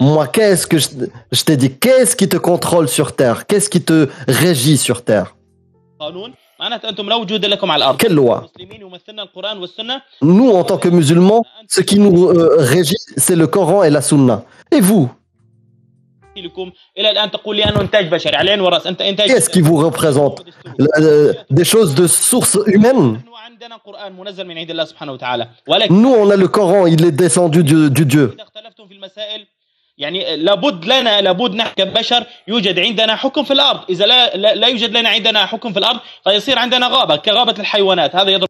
[0.01, 1.77] Moi, qu'est-ce que je, t'ai dit?
[1.77, 3.47] Qu'est-ce qui te contrôle sur Terre?
[3.47, 5.37] Qu'est-ce qui te régit sur Terre?
[7.99, 8.49] Quelle loi?
[10.23, 14.01] Nous, en tant que musulmans, ce qui nous euh, régit, c'est le Coran et la
[14.01, 14.45] Sunna.
[14.71, 15.11] Et vous?
[16.42, 16.72] لكم.
[16.99, 18.37] إلى الآن تقول لي أنه إنتاج بشري.
[18.37, 18.87] على عين ورأس.
[18.87, 20.42] أنت إنتاج représente
[20.79, 25.12] La- euh, Des choses de source humaine نحن عندنا قرآن منزل من عند الله سبحانه
[25.12, 25.49] وتعالى.
[25.68, 28.29] ولكن on a le Coran, il est descendu du, du Dieu.
[28.35, 29.46] إذا اختلفتم في المسائل
[29.99, 33.81] يعني لابد لنا لابد نحن كبشر يوجد عندنا حكم في الأرض.
[33.90, 38.16] إذا لا لا, لا يوجد لنا عندنا حكم في الأرض فيصير عندنا غابة كغابة الحيوانات.
[38.16, 38.49] هذا يضرب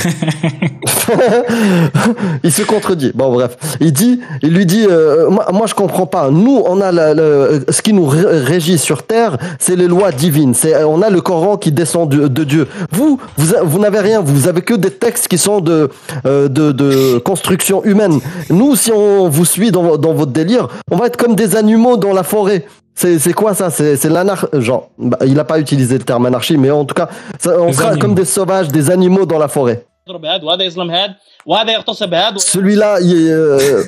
[2.44, 3.12] il se contredit.
[3.14, 3.56] Bon, bref.
[3.80, 6.30] Il dit, il lui dit, euh, moi, moi, je comprends pas.
[6.30, 10.12] Nous, on a la- le- ce qui nous ré- régit sur terre, c'est les lois
[10.12, 10.54] divines.
[10.54, 12.68] C'est, on a le Coran qui descend de, de Dieu.
[12.92, 14.20] Vous, vous, vous n'avez rien.
[14.20, 15.90] Vous avez que des textes qui sont de,
[16.26, 18.20] euh, de, de construction humaine.
[18.50, 21.96] Nous, si on vous suit dans, dans votre délire, on va être comme des animaux
[21.96, 22.66] dans la forêt.
[22.94, 23.70] C'est, c'est quoi ça?
[23.70, 24.46] C'est, c'est l'anarchie.
[24.54, 27.08] Genre, bah, il n'a pas utilisé le terme anarchie, mais en tout cas,
[27.38, 28.00] ça- on Les sera animaux.
[28.02, 32.13] comme des sauvages, des animaux dans la forêt يضرب هذا وهذا يظلم هذا وهذا يغتصب
[32.13, 33.83] هذا celui-là, il est, euh,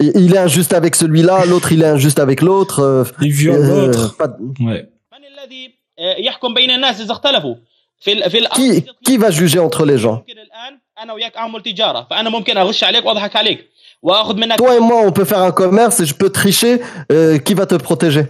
[0.00, 2.80] il est injuste avec celui-là, l'autre, il est injuste avec l'autre.
[2.80, 4.16] euh, Il viole euh, l'autre.
[4.16, 4.86] pas- Ouais.
[5.12, 7.54] من الذي آه، يحكم بين الناس اذا اختلفوا
[8.00, 11.36] في ال- في الارض qui, qui va juger entre les gens ممكن الان انا وياك
[11.36, 13.70] اعمل تجاره فانا ممكن اغش عليك واضحك عليك
[14.02, 16.80] واخذ منك Toi et moi, on peut faire un commerce et je peux tricher.
[17.12, 18.24] euh, qui va te protéger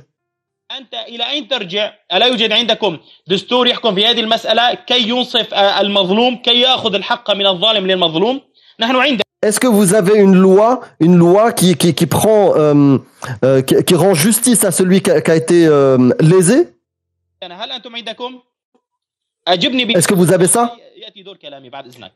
[0.79, 5.81] انت الى اين ترجع؟ الا يوجد عندكم دستور يحكم في هذه المساله كي ينصف آه،
[5.81, 8.40] المظلوم كي ياخذ الحق من الظالم للمظلوم؟
[8.81, 12.98] نحن عندنا Est-ce que vous avez une loi, une loi qui, qui, qui prend, euh,
[13.44, 16.72] euh, qui, qui rend justice à celui qui a, qui a été euh, lésé
[17.42, 18.40] هل انتم عندكم؟
[19.48, 19.90] اجبني ب...
[19.90, 22.12] Est-ce que vous avez ça ياتي دور كلامي بعد اذنك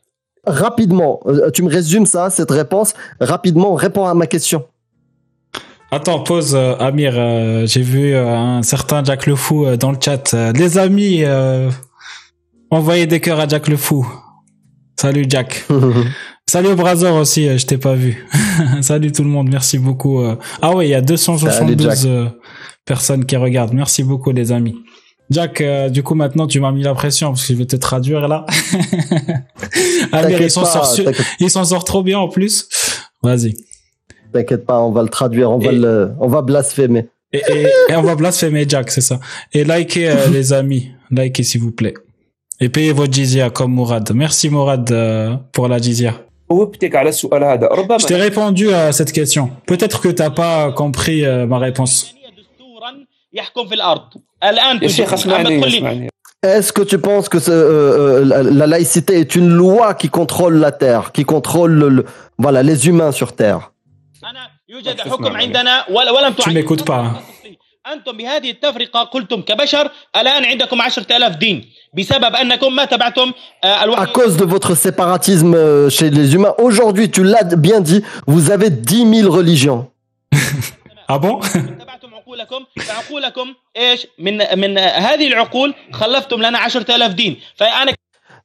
[0.47, 2.95] Rapidement, euh, tu me résumes ça, cette réponse.
[3.21, 4.67] Rapidement, réponds à ma question.
[5.92, 7.14] Attends, pause, euh, Amir.
[7.16, 10.34] euh, J'ai vu euh, un certain Jack le Fou dans le chat.
[10.54, 11.24] Les amis,
[12.70, 14.06] envoyez des cœurs à Jack le Fou.
[15.00, 15.66] Salut Jack.
[16.48, 18.28] Salut au Brazor aussi, je t'ai pas vu.
[18.82, 20.22] Salut tout le monde, merci beaucoup.
[20.62, 22.00] Ah ouais, il y a 272 Jack.
[22.06, 22.30] euh,
[22.86, 23.74] personnes qui regardent.
[23.74, 24.76] Merci beaucoup les amis.
[25.32, 27.76] Jack, euh, du coup maintenant tu m'as mis la pression parce que je vais te
[27.76, 28.46] traduire là.
[30.12, 32.68] Amir, il s'en sort, su- t'inquiète il s'en sort trop bien en plus.
[33.24, 33.56] Vas-y
[34.36, 37.08] t'inquiète pas, on va le traduire, on va le, on va blasphémer.
[37.34, 39.20] Et, on va blasphémer Jack, c'est ça.
[39.54, 41.94] Et likez euh, les amis, likez s'il vous plaît.
[42.60, 44.12] Et payez votre jizya comme Mourad.
[44.14, 46.14] Merci Mourad euh, pour la jizya.
[46.50, 49.52] Je t'ai répondu à cette question.
[49.66, 52.14] Peut-être que t'as pas compris euh, ma réponse.
[56.44, 57.40] Est-ce que tu penses que
[58.24, 62.06] la, laïcité est une loi qui contrôle la terre, qui contrôle
[62.40, 63.72] les humains sur terre?
[66.37, 67.03] Tu تعين m'écoutes pas.
[67.05, 67.17] hein.
[67.93, 71.65] انتم بهذه التفرقه قلتم كبشر الان عندكم 10000 دين
[71.97, 73.33] بسبب انكم ما تبعتم
[73.65, 77.81] آه، À الوحي cause de votre séparatisme euh, chez les humains, aujourd'hui, tu l'as bien
[77.81, 79.87] dit, vous avez 10 000 religions.
[81.09, 81.41] Ah bon
[81.81, 87.93] تبعتم عقولكم فعقولكم ايش من من هذه العقول خلفتم لنا 10000 دين فانا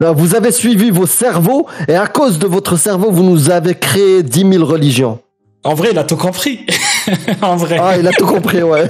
[0.03, 3.75] Non, Vous avez suivi vos cerveaux et à cause de votre cerveau, vous nous avez
[3.75, 5.19] créé 10 000 religions.
[5.63, 6.65] En vrai, il a tout compris.
[7.41, 7.77] en vrai.
[7.81, 8.87] Ah, il a tout compris, ouais.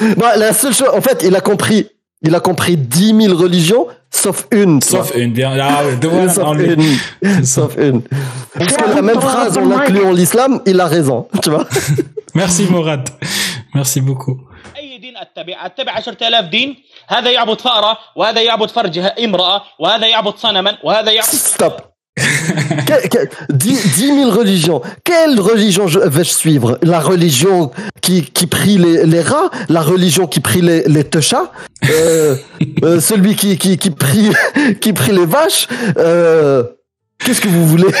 [0.17, 1.87] Bah, la seule chose, en fait, il a compris,
[2.21, 4.79] il a compris 10 000 religions, sauf une.
[4.81, 5.21] tu Sauf vois.
[5.21, 5.57] une, bien.
[5.59, 6.73] Ah ouais, devant, Sauf on lui-
[7.21, 7.45] une.
[7.45, 8.01] Sauf une.
[8.53, 11.65] Parce que la même phrase, en incluant l'islam, il a raison, tu vois.
[12.35, 13.09] Merci Mourad.
[13.73, 14.37] Merci beaucoup.
[14.77, 16.75] اي دين اتبع اتبع 10000 دين
[17.07, 21.88] هذا يعبد فأرة وهذا يعبد فرج امرأة وهذا يعبد صنما وهذا يعبد Stop.
[22.86, 23.18] que, que,
[23.52, 24.82] 10, 000 religions.
[25.04, 26.78] Quelle religion vais-je suivre?
[26.82, 29.50] La religion qui, qui prie les, rats?
[29.68, 31.04] La religion qui prie les, les
[31.90, 32.36] euh,
[32.84, 34.30] euh, Celui qui, qui, qui, prie,
[34.80, 35.68] qui prie les vaches?
[35.96, 36.64] Euh,
[37.18, 37.88] qu'est-ce que vous voulez?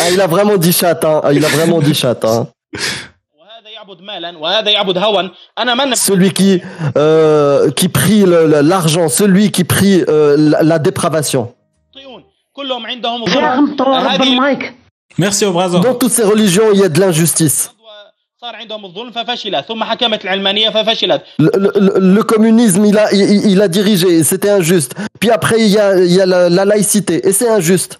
[0.00, 1.20] Ah, il a vraiment dit chat, hein.
[1.24, 2.46] Ah, il a vraiment dit chat, hein.
[5.96, 6.62] Celui qui,
[7.74, 11.53] qui prie l'argent, celui qui prie la, dépravation.
[12.53, 14.73] يخطئون كلهم عندهم يا ظلم عم طور هذه بالمايك
[15.19, 15.79] Merci au brazo.
[15.79, 17.69] Dans toutes ces religions, il y a de l'injustice.
[18.41, 23.51] صار عندهم الظلم ففشلت ثم حكمت العلمانية ففشلت Le, le- le communisme, il a, il,
[23.51, 24.93] il a dirigé, et c'était injuste.
[25.19, 27.97] Puis après, il y a, il y a la, la laïcité, et c'est injuste.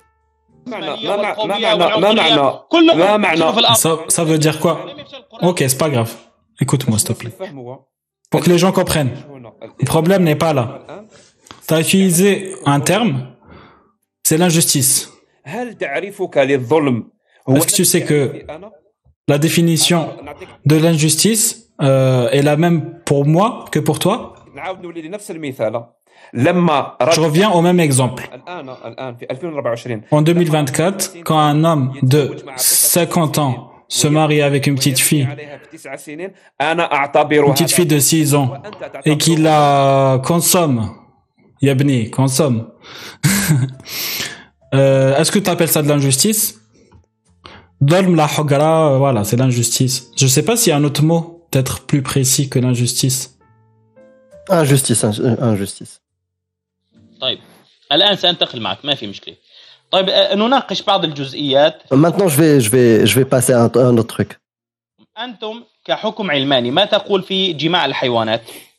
[0.67, 3.77] ما العلمانية معنى ما والقومية معنى ما والعنصرية معنى كلهم ما يفشلوا معنى في الأرض
[3.77, 5.49] Ça, ça veut dire quoi لم يفشل القرآن.
[5.49, 6.12] Ok, c'est pas grave.
[6.62, 7.31] Écoute-moi, s'il te plaît.
[7.39, 7.75] فهموا
[8.31, 9.15] Pour que les gens comprennent.
[9.81, 10.65] Le problème n'est pas là.
[11.67, 13.13] T'as utilisé un terme,
[14.24, 15.12] c'est l'injustice.
[15.46, 15.76] Est-ce
[17.66, 18.32] que tu sais que
[19.28, 20.08] la définition
[20.64, 24.34] de l'injustice euh, est la même pour moi que pour toi?
[26.34, 28.30] Je reviens au même exemple.
[30.10, 35.28] En 2024, quand un homme de 50 ans se marie avec une petite fille,
[36.60, 38.54] une petite fille de 6 ans,
[39.04, 41.03] et qu'il la consomme
[41.63, 42.69] Yabni, consomme,
[44.73, 46.59] euh, est-ce que tu appelles ça de l'injustice
[47.81, 50.12] Dolm la hogara, euh, voilà, c'est l'injustice.
[50.17, 53.38] Je sais pas s'il y a un autre mot, peut-être plus précis que l'injustice.
[54.49, 55.99] Injustice, inj- injustice.
[57.21, 57.39] طيب
[57.91, 59.35] الآن سأنتقل معك ما في مشكلة
[59.91, 63.71] طيب آه، نناقش بعض الجزئيات Maintenant, je vais, je vais, je vais passer à un,
[63.75, 64.38] un autre truc.
[65.17, 68.72] أنتم كحكم علماني ما تقول في جماع الحيوانات المرأة التي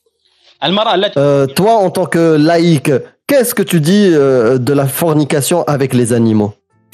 [1.17, 2.91] euh, toi, en tant que laïque,
[3.27, 6.53] qu'est-ce que tu dis euh, de la fornication avec les animaux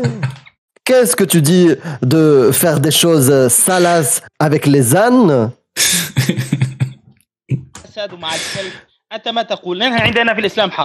[0.84, 1.68] Qu'est-ce que tu dis
[2.02, 5.52] de faire des choses salaces avec les ânes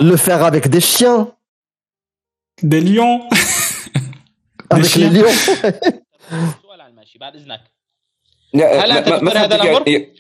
[0.02, 1.30] Le faire avec des chiens
[2.62, 3.22] Des lions
[4.71, 5.11] Avec chiens.
[5.11, 5.39] les lions
[6.63, 7.61] سؤال على الماشي بعد إذنك
[8.55, 10.15] لا هل أنت لا، ما- ما تذكر هذا فهمتك الأمر؟ يعني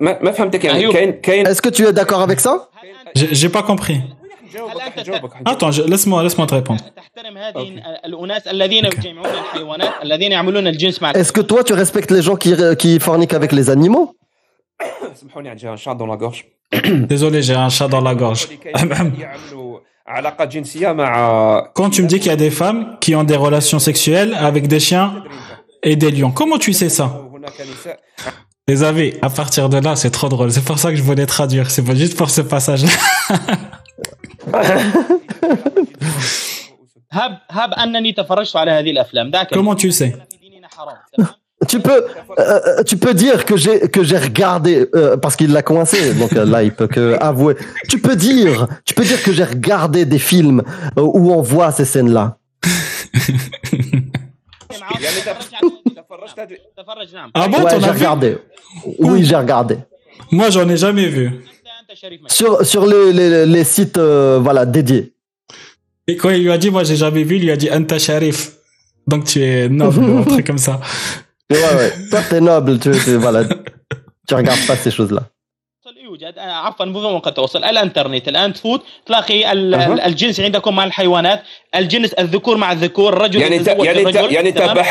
[0.00, 0.92] ما ما فهمتك يعني أيوب.
[0.94, 3.98] كاين كاين Est-ce que tu es d'accord avec ça هل أنت J'ai j'ai pas compris.
[4.48, 6.82] نجاوبك هل أنت نجاوبك Attends, je- laisse-moi laisse-moi te répondre.
[6.96, 7.82] تحترم هذه أوكي.
[8.04, 12.36] الأناس الذين يجمعون الحيوانات الذين يعملون الجنس مع Est-ce que toi, tu respectes les gens
[12.36, 14.14] qui, qui forniquent avec les animaux
[15.14, 16.42] سامحوني عندي ان شات دون لا غورج
[17.12, 18.42] Désolé, j'ai un chat dans la gorge.
[21.73, 24.67] Quand tu me dis qu'il y a des femmes qui ont des relations sexuelles avec
[24.67, 25.23] des chiens
[25.83, 27.23] et des lions, comment tu sais ça?
[28.69, 30.51] Les avis, à partir de là, c'est trop drôle.
[30.51, 31.71] C'est pour ça que je voulais traduire.
[31.71, 32.89] C'est pas juste pour ce passage-là.
[39.51, 40.15] Comment tu sais
[41.65, 42.05] tu peux,
[42.37, 46.13] euh, euh, tu peux dire que j'ai que j'ai regardé euh, parce qu'il l'a coincé.
[46.13, 47.55] Donc là, il peut que avouer.
[47.89, 50.61] Tu peux dire, tu peux dire que j'ai regardé des films
[50.95, 52.37] où on voit ces scènes-là.
[57.33, 58.37] ah bon, ouais, j'ai regardé.
[58.99, 59.77] Oui, j'ai regardé.
[60.31, 61.43] Moi, j'en ai jamais vu.
[62.27, 65.13] Sur sur les les, sites voilà dédiés.
[66.07, 67.97] Et quand il lui a dit, moi, j'ai jamais vu, il lui a dit Anta
[67.97, 68.51] Sharif.
[69.07, 70.79] Donc tu es noble, un truc comme ça.
[71.52, 71.92] Ouais, ouais.
[72.10, 73.40] Toi, t'es noble, tu, tu, voilà.
[74.28, 75.22] tu regardes pas ces choses-là.
[75.84, 79.92] توصل يوجد آه، عفوا مو من قد توصل الانترنت الان تفوت تلاقي ال- أها.
[79.94, 81.42] ال- الجنس عندكم مع الحيوانات
[81.76, 84.90] الجنس الذكور مع الذكور الرجل يعني انت يتزوج يعني انت بالرجل، يعني انت تمام؟ بح-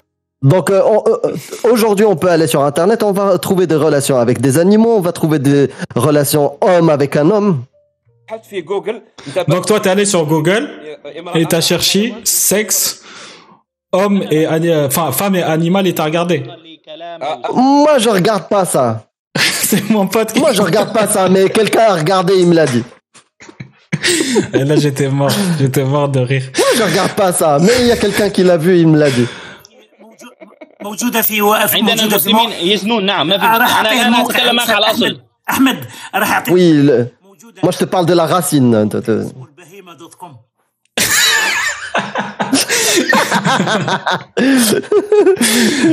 [0.53, 4.17] Donc euh, on- euh, aujourd'hui, on peut aller sur Internet, on va trouver des relations
[4.25, 5.61] avec des animaux, on va trouver des
[6.07, 7.63] relations homme avec un homme.
[8.29, 10.63] بحثت في جوجل انت بح- Donc toi, t'es allé sur Google
[11.05, 13.03] امرأة- et t'as cherché sexe,
[13.95, 16.37] homme et ani- enfin femme et animal et t'as regardé.
[16.63, 17.51] لي كلام آه، آه.
[17.85, 18.85] Moi, je regarde pas ça.
[19.69, 20.39] C'est mon pote qui.
[20.39, 22.83] Moi, je regarde pas ça, mais quelqu'un a regardé, il me l'a dit.
[24.59, 26.45] Et là, j'étais mort, j'étais mort de rire.
[26.61, 28.97] Moi, je regarde pas ça, mais il y a quelqu'un qui l'a vu, il me
[29.03, 29.27] l'a dit.
[30.01, 30.35] موجود-
[30.83, 33.89] موجوده في وقف عندنا موجوده في المسلمين موقع يزنون نعم ما في آه، راح انا
[33.89, 37.71] اعطيه انا الموقع اتكلم معك على الاصل احمد احمد راح اعطيك Oui, le- موجوده moi,
[37.71, 38.89] je te parle de la racine.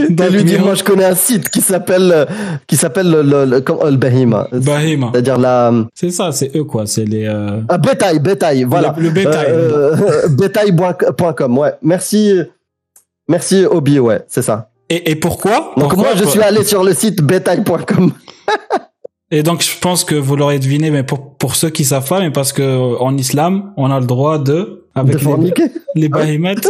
[0.10, 2.28] Donc, lui dit, moi je connais un site qui s'appelle
[2.68, 3.60] qui s'appelle le,
[3.98, 4.48] Bahima.
[4.52, 5.10] Bahima.
[5.12, 5.72] C'est-à-dire la.
[5.94, 7.26] C'est ça, c'est eux quoi, c'est les.
[7.26, 8.96] Euh, ah, bétail, bétail, voilà.
[8.98, 9.48] Le, bétail.
[9.50, 11.74] Euh, euh bétail.com, ouais.
[11.82, 12.34] Merci,
[13.28, 14.70] merci Obi, ouais, c'est ça.
[14.90, 15.74] Et, pourquoi?
[15.78, 18.12] Donc moi je suis allé sur le site bétail.com.
[19.32, 22.20] Et donc, je pense que vous l'aurez deviné, mais pour, pour ceux qui savent pas,
[22.20, 25.72] mais parce que en islam, on a le droit de avec de les, forniquer.
[25.96, 26.68] les bahimettes.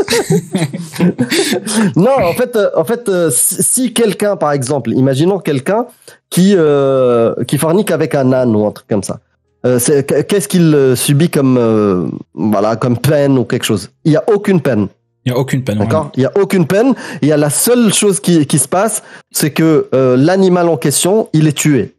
[1.95, 5.85] Non, en fait, euh, en fait, euh, si quelqu'un, par exemple, imaginons quelqu'un
[6.29, 9.19] qui euh, qui fornique avec un âne ou un truc comme ça.
[9.65, 9.79] Euh,
[10.27, 13.91] Qu'est-ce qu'il subit comme euh, voilà comme peine ou quelque chose?
[14.03, 14.87] Il y a aucune peine,
[15.25, 15.77] Il y a aucune peine.
[15.77, 16.11] d'accord?
[16.15, 16.93] Il y a aucune peine.
[17.21, 21.29] Il y a la seule chose qui qui se passe, c'est que l'animal en question,
[21.33, 21.93] il est tué.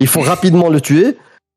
[0.00, 1.16] Il faut rapidement le tuer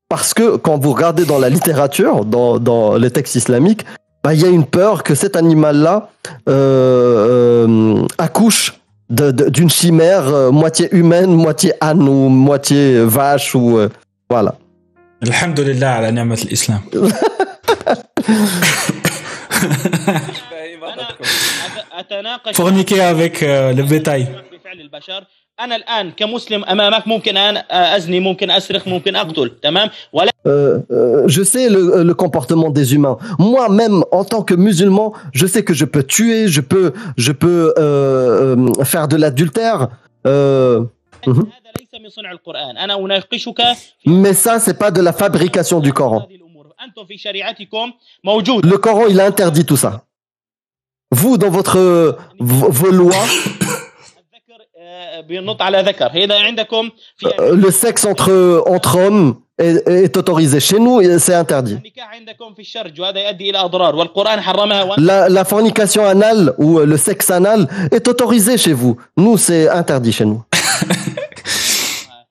[0.09, 3.85] parce que quand vous regardez dans la littérature, dans dans les textes islamiques,
[4.24, 6.10] bah, il y a une peur que cet animal-là
[6.48, 8.74] euh, euh, accouche
[9.18, 13.88] de- de- d'une chimère euh, moitié humaine, moitié âne ou moitié vache ou euh,
[14.28, 14.54] voilà.
[15.26, 16.80] Alhamdulillah ala ni'mat l'islam.
[20.82, 24.26] انا أت- اتناقش Forniquer avec euh, le bétail.
[25.54, 30.30] بفعل البشر انا الان كمسلم امامك ممكن ان ازني ممكن اسرق ممكن اقتل تمام ولا
[30.46, 33.18] Euh, euh, je sais le, le comportement des humains.
[33.38, 37.74] Moi-même, en tant que musulman, je sais que je peux tuer, je peux, je peux
[37.76, 39.88] euh, euh, faire de l'adultère.
[40.26, 40.86] Euh,
[41.26, 43.76] هذا ليس من صنع القران انا اناقشك في
[44.06, 46.22] mais ça, c'est pas de la fabrication du Coran.
[46.22, 47.92] هذه الامور انتم في شريعتكم
[48.24, 49.92] موجود Le Coran, il a interdit tout ça.
[51.14, 51.78] Vous, dans votre
[52.40, 53.63] vos, vos lois, الذكر آه،
[55.28, 60.60] بينط على ذكر هذا عندكم في euh, le sexe entre entre hommes est, est autorisé.
[60.60, 61.74] Chez nous, c'est interdit.
[61.74, 66.54] النكاح عندكم في الشرج وهذا يؤدي الى اضرار والقران حرمها وأنت La, la fornication anale
[66.58, 68.96] ou euh, le sexe anal est autorisé chez vous.
[69.16, 70.42] Nous, c'est interdit chez nous.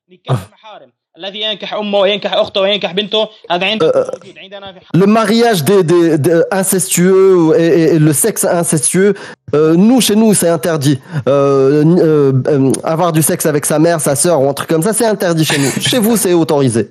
[0.10, 5.06] نكاح المحارم الذي ينكح امه وينكح اخته وينكح بنته هذا عندكم موجود عندنا في Le
[5.06, 9.14] mariage des, des, des incestueux et, et- et le sexe incestueux,
[9.54, 10.98] euh, nous, chez nous, c'est interdit.
[11.28, 14.84] Euh, euh, euh, avoir du sexe avec sa mère, sa sœur ou un truc comme
[14.88, 15.72] ça, c'est interdit chez nous.
[15.92, 16.84] Chez vous, c'est autorisé.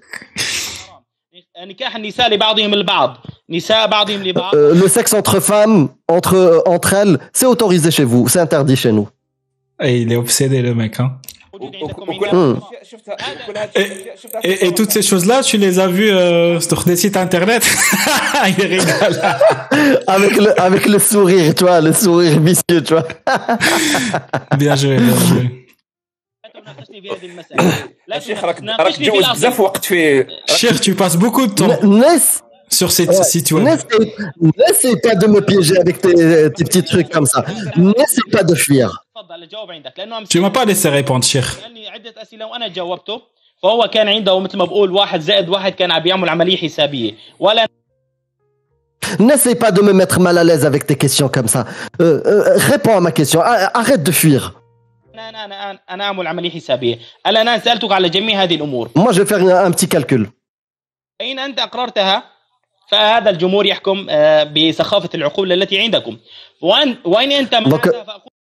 [1.66, 3.16] نكاح النساء لبعضهم البعض
[3.50, 8.28] نساء بعضهم لبعض Euh, le sexe entre femmes, entre, entre elles, c'est autorisé chez vous.
[8.28, 9.08] C'est interdit chez nous.
[9.82, 11.00] Et il est obsédé le mec.
[11.00, 11.10] Hein.
[14.43, 17.63] Et, toutes ces choses-là, tu les as vues euh, sur des sites internet?
[20.07, 23.07] Avec, le, avec le sourire, tu vois, le sourire vicieux, tu vois.
[24.57, 25.63] bien joué, bien joué.
[30.47, 31.77] Cher, tu passes beaucoup de temps
[32.69, 33.59] sur cette situation.
[34.41, 37.43] N'essaie pas de me piéger avec tes, tes petits trucs comme ça.
[37.77, 39.03] N'essaie pas de fuir.
[39.33, 41.43] تفضل الجواب عندك لأنه Tu m'as pas laissé répondre, cher.
[41.43, 43.21] سالني عدة أسئلة وأنا جاوبته
[43.63, 47.67] فهو كان عنده مثل ما بقول واحد زائد واحد كان عم بيعمل عملية حسابية ولا
[49.19, 51.65] N'essaie pas de me mettre mal à l'aise avec tes questions comme ça.
[52.01, 53.41] Euh, euh, réponds à ma question.
[53.41, 54.53] Arrête de fuir.
[55.15, 59.11] أنا أنا أنا أنا أعمل عملية حسابية أنا الان سألتك على جميع هذه الأمور Moi,
[59.11, 60.27] je vais faire un, petit calcul.
[61.21, 62.23] أين أنت أقررتها
[62.91, 66.17] فهذا الجمهور يحكم آه، بسخافة العقول التي عندكم
[66.61, 68.32] وين وين أنت Donc, فأقول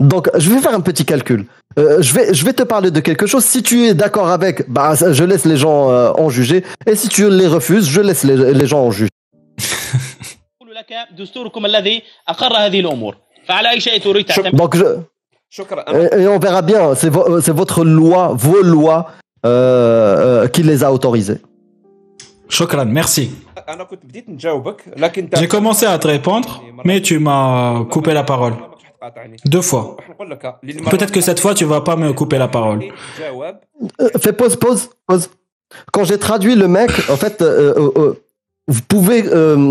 [0.00, 1.46] Donc, je vais faire un petit calcul.
[1.78, 3.44] Euh, je, vais, te parler de quelque chose.
[3.44, 6.64] Si tu es d'accord avec, bah, je laisse les gens euh, en juger.
[6.86, 9.10] Et si tu les refuses, je laisse les, gens en juger.
[14.52, 14.84] Donc, je...
[16.18, 16.94] et, on verra bien.
[16.94, 19.12] C'est vo votre loi, vos lois,
[19.46, 21.40] euh, qui les a autorisées.
[22.48, 23.30] Shukran, merci.
[25.36, 28.54] J'ai commencé à te répondre, mais tu m'as coupé la parole.
[29.44, 29.96] Deux fois.
[30.90, 32.84] Peut-être que cette fois, tu ne vas pas me couper la parole.
[34.00, 35.30] Euh, fais pause, pause, pause.
[35.92, 38.14] Quand j'ai traduit le mec, en fait, euh, euh,
[38.66, 39.24] vous pouvez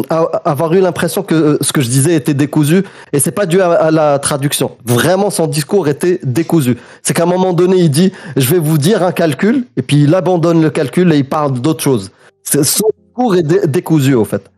[0.10, 3.92] avoir eu l'impression que ce que je disais était décousu, et c'est pas dû à,
[3.92, 4.78] la traduction.
[4.86, 6.78] Vraiment, son discours était décousu.
[7.04, 10.04] C'est qu'à un moment donné, il dit, je vais vous dire un calcul, et puis
[10.04, 12.12] il abandonne le calcul et il parle d'autre chose.
[12.44, 14.50] Son discours est décousu, au fait.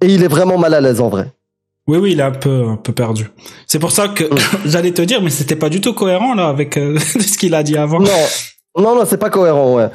[0.00, 1.33] Et il est vraiment mal à l'aise en vrai.
[1.86, 3.30] Oui, oui, il est un peu, perdu.
[3.66, 4.38] C'est pour ça que mm.
[4.66, 7.62] j'allais te dire, mais c'était pas du tout cohérent là avec euh, ce qu'il a
[7.62, 8.00] dit avant.
[8.00, 8.10] Non,
[8.78, 9.74] non, non, c'est pas cohérent.
[9.74, 9.90] Ouais.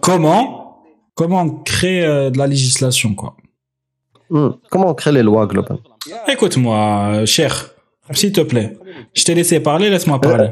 [0.00, 0.82] Comment,
[1.14, 3.36] comment on crée euh, de la législation quoi?
[4.30, 4.50] Mm.
[4.70, 5.82] Comment on crée les lois globalement?
[6.28, 7.70] Écoute-moi, euh, cher,
[8.12, 8.76] s'il te plaît,
[9.14, 10.50] je t'ai laissé parler, laisse-moi parler.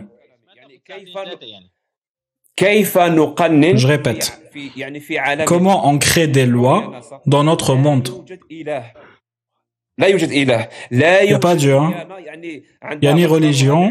[2.57, 4.41] Je répète,
[5.47, 8.25] comment on crée des lois dans notre monde.
[10.01, 10.09] Il
[10.99, 11.77] n'y a pas Dieu.
[11.77, 11.93] Hein?
[12.43, 13.91] Il n'y a ni religion.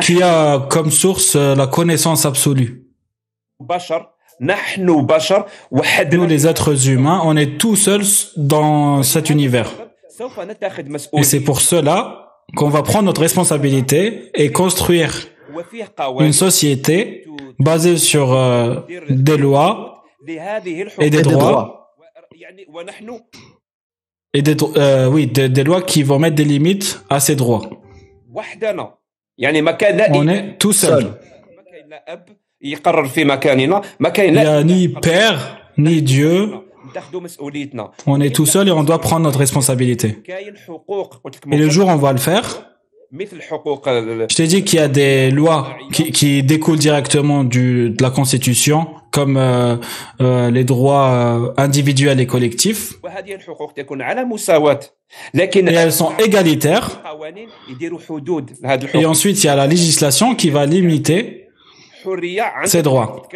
[0.00, 2.84] qui a comme source euh, la connaissance absolue.
[4.78, 5.06] Nous,
[6.26, 8.06] les êtres humains, on est tout seuls
[8.36, 9.70] dans cet univers.
[11.12, 15.28] Et c'est pour cela qu'on va prendre notre responsabilité et construire
[16.20, 17.26] une société
[17.58, 20.04] basée sur euh, des lois
[20.98, 21.92] et des droits.
[24.32, 27.62] et des euh, oui des, des, lois qui vont mettre des limites à ces droits.
[30.12, 31.12] On est tout seul.
[32.62, 32.70] Il
[34.32, 36.50] n'y a ni père ni Dieu.
[38.06, 40.22] On est tout seul et on doit prendre notre responsabilité.
[41.50, 42.69] Et le jour où on va le faire,
[43.12, 48.10] je t'ai dit qu'il y a des lois qui, qui découlent directement du, de la
[48.10, 49.76] Constitution, comme euh,
[50.20, 52.94] euh, les droits euh, individuels et collectifs.
[55.34, 57.02] Et elles sont égalitaires.
[58.94, 61.48] Et ensuite, il y a la législation qui va limiter
[62.64, 63.28] ces droits.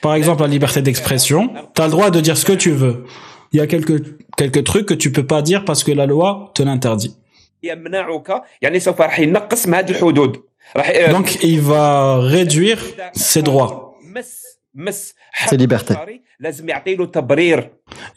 [0.00, 1.50] Par exemple, la liberté d'expression.
[1.74, 3.04] Tu as le droit de dire ce que tu veux.
[3.52, 4.02] Il y a quelques,
[4.36, 7.14] quelques trucs que tu peux pas dire parce que la loi te l'interdit.
[7.63, 10.43] يمنعك يعني سوف راح ينقص من هذه الحدود
[10.75, 12.79] راح Donc, il va réduire
[13.13, 13.95] ses droits.
[14.15, 14.41] مس
[14.75, 15.13] مس
[15.49, 15.93] Ses libertés.
[15.93, 16.09] حق
[16.39, 17.69] لازم يعطي له تبرير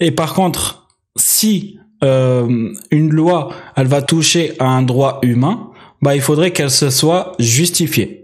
[0.02, 0.88] Et par contre,
[1.18, 3.38] si euh, une loi,
[3.76, 5.70] elle va toucher à un droit humain,
[6.02, 8.22] bah, il faudrait qu'elle se soit justifiée.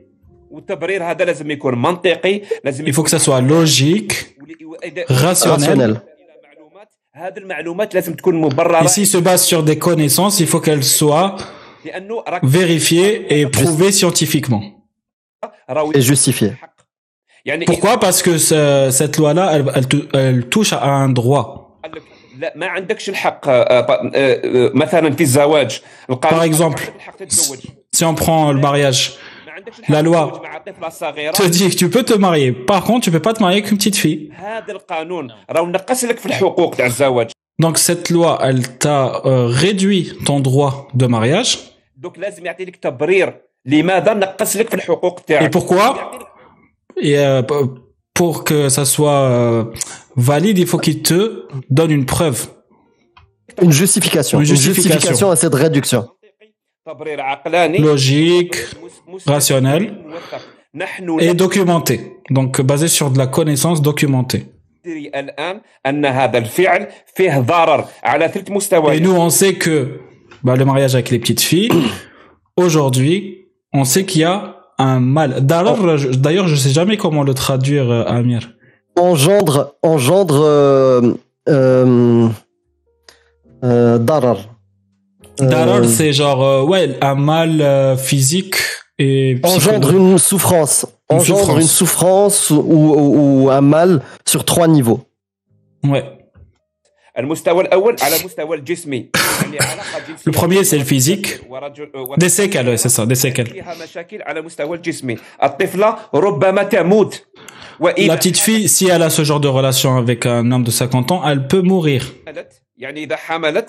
[0.51, 4.15] والتبرير هذا لازم يكون منطقي لازم Il faut que ça soit logique,
[5.09, 5.59] rationnel.
[5.59, 6.01] Rationnel.
[8.84, 11.36] Et s'il se base sur des connaissances, il faut qu'elles soient
[12.44, 14.62] vérifiées et prouvées scientifiquement.
[15.94, 16.54] Et justifiées.
[17.66, 18.00] Pourquoi?
[18.00, 19.64] Parce que cette loi-là,
[20.14, 21.80] elle, touche à un droit.
[26.22, 26.94] Par exemple,
[27.94, 29.18] si on prend le mariage,
[29.90, 30.42] la loi
[31.34, 32.52] te dit que tu peux te marier.
[32.52, 34.32] Par contre, tu ne peux pas te marier avec une petite fille.
[37.60, 41.60] Donc cette loi, elle t'a euh, réduit ton droit de mariage.
[45.42, 46.12] Et pourquoi
[47.02, 47.42] Et euh,
[48.14, 49.66] pour que ça soit euh,
[50.16, 52.48] valide, il faut qu'il te donne une preuve.
[53.62, 56.08] Justification, une justification à cette réduction
[57.80, 58.56] logique,
[59.26, 59.98] rationnel
[61.20, 62.18] et documenté.
[62.30, 64.46] Donc basé sur de la connaissance documentée.
[64.86, 65.12] Et
[69.02, 70.00] nous, on sait que
[70.44, 71.72] bah, le mariage avec les petites filles,
[72.58, 75.46] aujourd'hui, on sait qu'il y a un mal.
[75.46, 75.78] D'ailleurs,
[76.48, 78.52] je ne sais jamais comment le traduire, euh, Amir.
[78.96, 81.14] Engendre, engendre, euh,
[81.50, 82.30] euh,
[83.98, 84.57] darar.
[85.42, 88.56] Euh, Darar, c'est genre, euh, ouais, un mal euh, physique
[88.98, 95.02] et engendre une souffrance, engendre une souffrance ou, ou, un mal sur trois niveaux.
[95.84, 96.04] Ouais.
[100.26, 101.40] Le premier c'est le physique.
[102.18, 103.64] Des séquelles, c'est ça, des séquelles.
[107.80, 111.12] La petite fille, si elle a ce genre de relation avec un homme de 50
[111.12, 112.14] ans, elle peut mourir.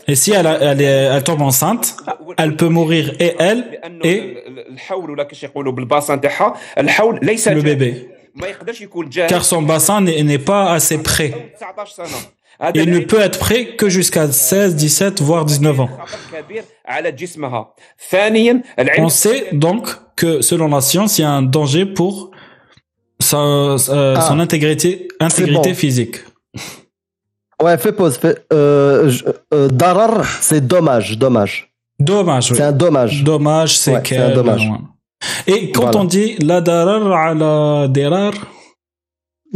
[0.06, 1.96] Et si elle, elle, tombe enceinte,
[2.36, 4.44] elle peut mourir et elle et
[7.54, 8.10] le bébé.
[9.28, 11.54] Car son bassin n'est pas assez prêt.
[12.74, 15.90] Il ne peut être prêt que jusqu'à 16, 17, voire 19 ans.
[18.98, 22.32] On sait donc que selon la science, il y a un danger pour
[23.32, 24.20] euh, ah.
[24.20, 25.08] son intégrité,
[25.74, 26.16] physique.
[27.62, 28.16] Ouais, fais pause.
[28.18, 29.10] Fais, euh,
[29.52, 31.72] euh, darar, c'est dommage, dommage.
[31.98, 32.52] Dommage.
[32.52, 33.24] C'est un dommage.
[33.24, 34.70] Dommage, c'est ouais, un dommage.
[35.46, 38.32] Et quand on dit la darar à la derar,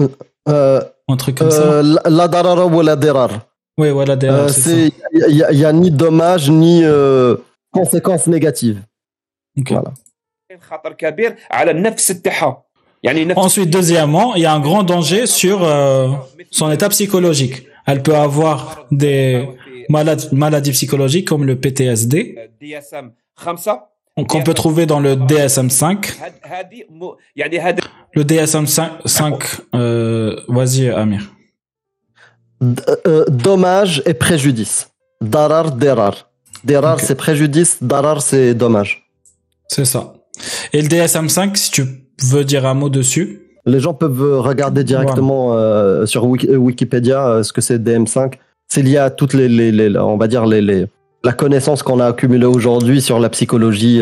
[0.00, 0.08] euh,
[0.48, 1.82] euh, un truc comme ça.
[1.82, 3.30] La darar ou la derar.
[3.78, 4.48] Oui, voilà, derar.
[4.66, 4.92] Il
[5.52, 6.82] n'y a, ni dommage ni
[7.70, 8.82] conséquence négative.
[9.56, 9.92] Voilà.
[13.36, 15.60] Ensuite, deuxièmement, il y a un grand danger sur
[16.50, 17.68] son état psychologique.
[17.86, 19.48] Elle peut avoir des
[19.88, 22.36] maladies, psychologiques comme le PTSD
[24.28, 26.14] qu'on peut trouver dans le DSM-5.
[28.14, 31.32] Le DSM-5, euh, vas-y Amir.
[33.06, 34.90] Euh, dommage et préjudice.
[35.20, 36.30] Darar, derar.
[36.64, 39.10] Derar, c'est préjudice, darar, c'est dommage.
[39.66, 40.14] C'est ça.
[40.72, 41.84] Et le DSM-5, si tu
[42.22, 47.44] veux dire un mot dessus les gens peuvent euh, regarder directement euh, sur euh, Wikipédia
[47.44, 48.34] ce que c'est DM5.
[48.68, 50.86] C'est lié à toutes les, on va dire les,
[51.22, 54.00] la connaissance qu'on a accumulée aujourd'hui sur la psychologie,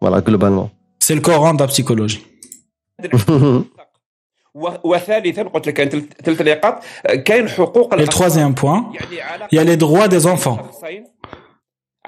[0.00, 0.70] voilà globalement.
[0.98, 2.26] C'est le Coran de la psychologie.
[3.02, 3.08] Et
[7.98, 8.90] le troisième point,
[9.50, 10.58] il y a les droits des enfants.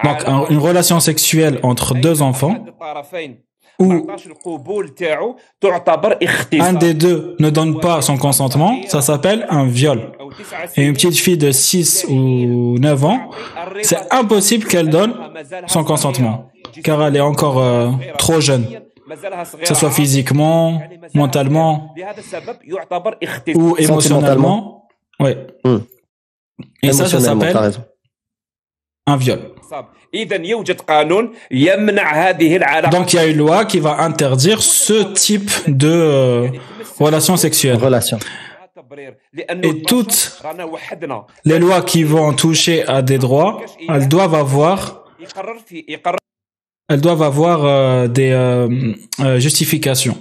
[0.03, 2.65] Donc, une relation sexuelle entre deux enfants
[6.59, 10.11] un des deux ne donne pas son consentement, ça s'appelle un viol.
[10.75, 13.29] Et une petite fille de 6 ou 9 ans,
[13.81, 15.13] c'est impossible qu'elle donne
[15.67, 16.51] son consentement,
[16.83, 18.65] car elle est encore euh, trop jeune,
[19.59, 20.81] que ce soit physiquement,
[21.13, 21.93] mentalement
[23.55, 24.87] ou émotionnellement.
[25.19, 25.31] Oui.
[26.81, 27.57] Et ça s'appelle
[29.07, 29.39] un viol.
[32.91, 36.47] Donc il y a une loi qui va interdire ce type de euh,
[36.99, 37.77] relation sexuelle.
[39.63, 40.41] Et toutes
[41.45, 45.05] les lois qui vont toucher à des droits, elles doivent avoir,
[46.89, 50.17] elles doivent avoir euh, des euh, euh, justifications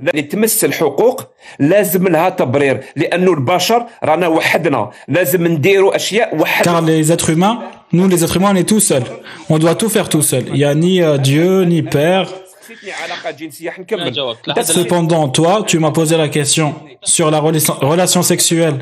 [0.00, 1.24] اللي تمس الحقوق
[1.58, 7.58] لازم لها تبرير لانه البشر رانا وحدنا لازم نديروا اشياء Car وحدنا les êtres humains,
[7.92, 9.04] nous les êtres humains, on est tout seuls.
[9.50, 10.44] On doit tout faire tout seul.
[10.48, 12.26] Il n'y a ni euh, Dieu, ni Père.
[12.68, 14.84] سيتني علاقه جنسيه لا حنكمل جاوبت لحد الآن.
[14.84, 18.78] Cependant, toi, tu m'as posé la question sur la relation, relation sexuelle.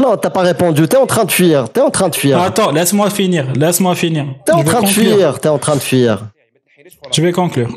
[0.00, 0.88] Non, t'as pas répondu.
[0.88, 1.68] T'es en train de fuir.
[1.72, 2.40] T'es en train de fuir.
[2.40, 3.44] Attends, laisse-moi finir.
[3.62, 4.24] Laisse-moi finir.
[4.44, 5.14] T'es en Je vais train de conclure.
[5.16, 5.40] fuir.
[5.40, 6.14] T'es en train de fuir.
[7.14, 7.70] Je vais conclure.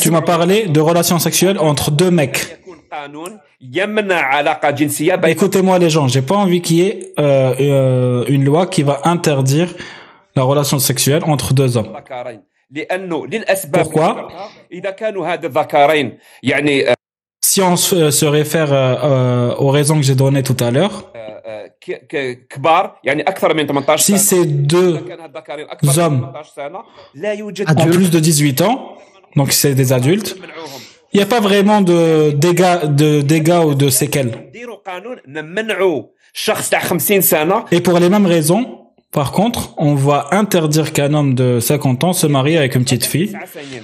[0.00, 2.58] Tu m'as parlé de relations sexuelles entre deux mecs.
[5.26, 9.00] Écoutez-moi les gens, j'ai pas envie qu'il y ait euh, euh, une loi qui va
[9.04, 9.74] interdire
[10.34, 11.92] la relation sexuelle entre deux hommes.
[13.72, 14.28] Pourquoi
[17.40, 21.12] Si on se euh, réfère aux raisons que j'ai données tout à l'heure,
[22.49, 26.11] كبار يعني اكثر من 18 si سنه c'est deux كان هاد الذكرين اكثر hommes.
[26.11, 26.79] من 18 سنه
[27.15, 28.79] لا يوجد en plus de 18 ans,
[29.37, 30.81] donc c'est des adultes, منعوهم
[31.13, 34.35] il n'y a pas vraiment de dégâts, de dégâts ou de séquelles.
[34.49, 38.77] نديروا قانون نمنعوا شخص تاع 50 سنه Et pour les mêmes raisons,
[39.11, 43.05] par contre, on va interdire qu'un homme de 50 ans se marie avec une petite
[43.05, 43.31] fille.
[43.33, 43.83] 9 سنين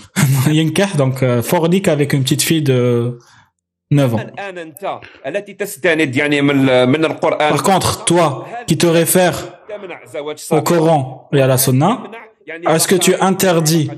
[0.56, 3.20] Yinkah, donc euh, fornique avec une petite fille de
[3.93, 4.21] 9 ans.
[7.39, 9.61] Par contre, toi, qui te réfères
[10.51, 12.03] au Coran et à la Sunna,
[12.69, 13.91] est-ce que tu interdis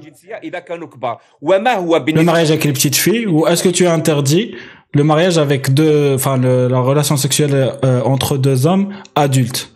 [2.07, 4.57] le mariage avec les petites filles ou est-ce que tu interdis
[4.93, 9.73] le mariage avec deux, enfin, le, la relation sexuelle euh, entre deux hommes adultes?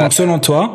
[0.00, 0.74] Donc, selon toi,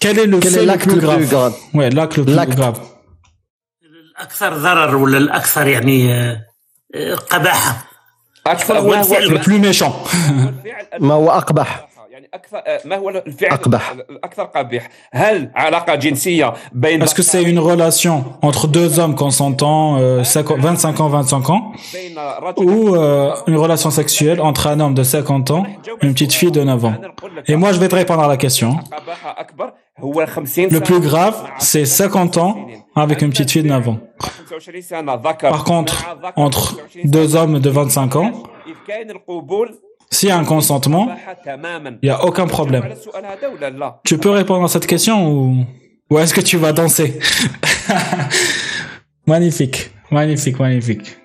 [0.00, 2.80] quel est le quel est le plus grave, Ouais, l'acte le plus grave.
[4.13, 6.41] الاكثر ضرر ولا الاكثر يعني آه،
[6.95, 7.85] آه، قباحه
[8.47, 9.93] اكثر هو ما هو الفعل Le plus méchant.
[10.29, 13.91] الفعل ما هو أقبح يعني اكثر آه، ما هو الفعل أقبح.
[14.09, 19.97] الاكثر قبيح هل علاقه جنسيه بين Est-ce que c'est une relation entre deux hommes consentants,
[19.99, 21.61] euh, 50 25 ans, 25 ans,
[21.93, 25.65] بين رجل ou euh, une relation sexuelle entre un homme de 50 ans
[26.01, 26.95] et une petite fille de 9 ans
[27.47, 28.71] Et moi, je vais te répondre à la question.
[28.91, 32.55] قباحه اكبر هو 50 Le plus grave, c'est 50 ans
[32.94, 33.98] avec une petite fille de 9 ans.
[35.40, 38.32] Par contre, entre deux hommes de 25 ans,
[40.10, 41.08] s'il y a un consentement,
[42.02, 42.84] il n'y a aucun problème.
[44.04, 45.66] Tu peux répondre à cette question
[46.10, 47.18] ou, est-ce que tu vas danser?
[49.26, 51.16] Magnifique, magnifique, magnifique.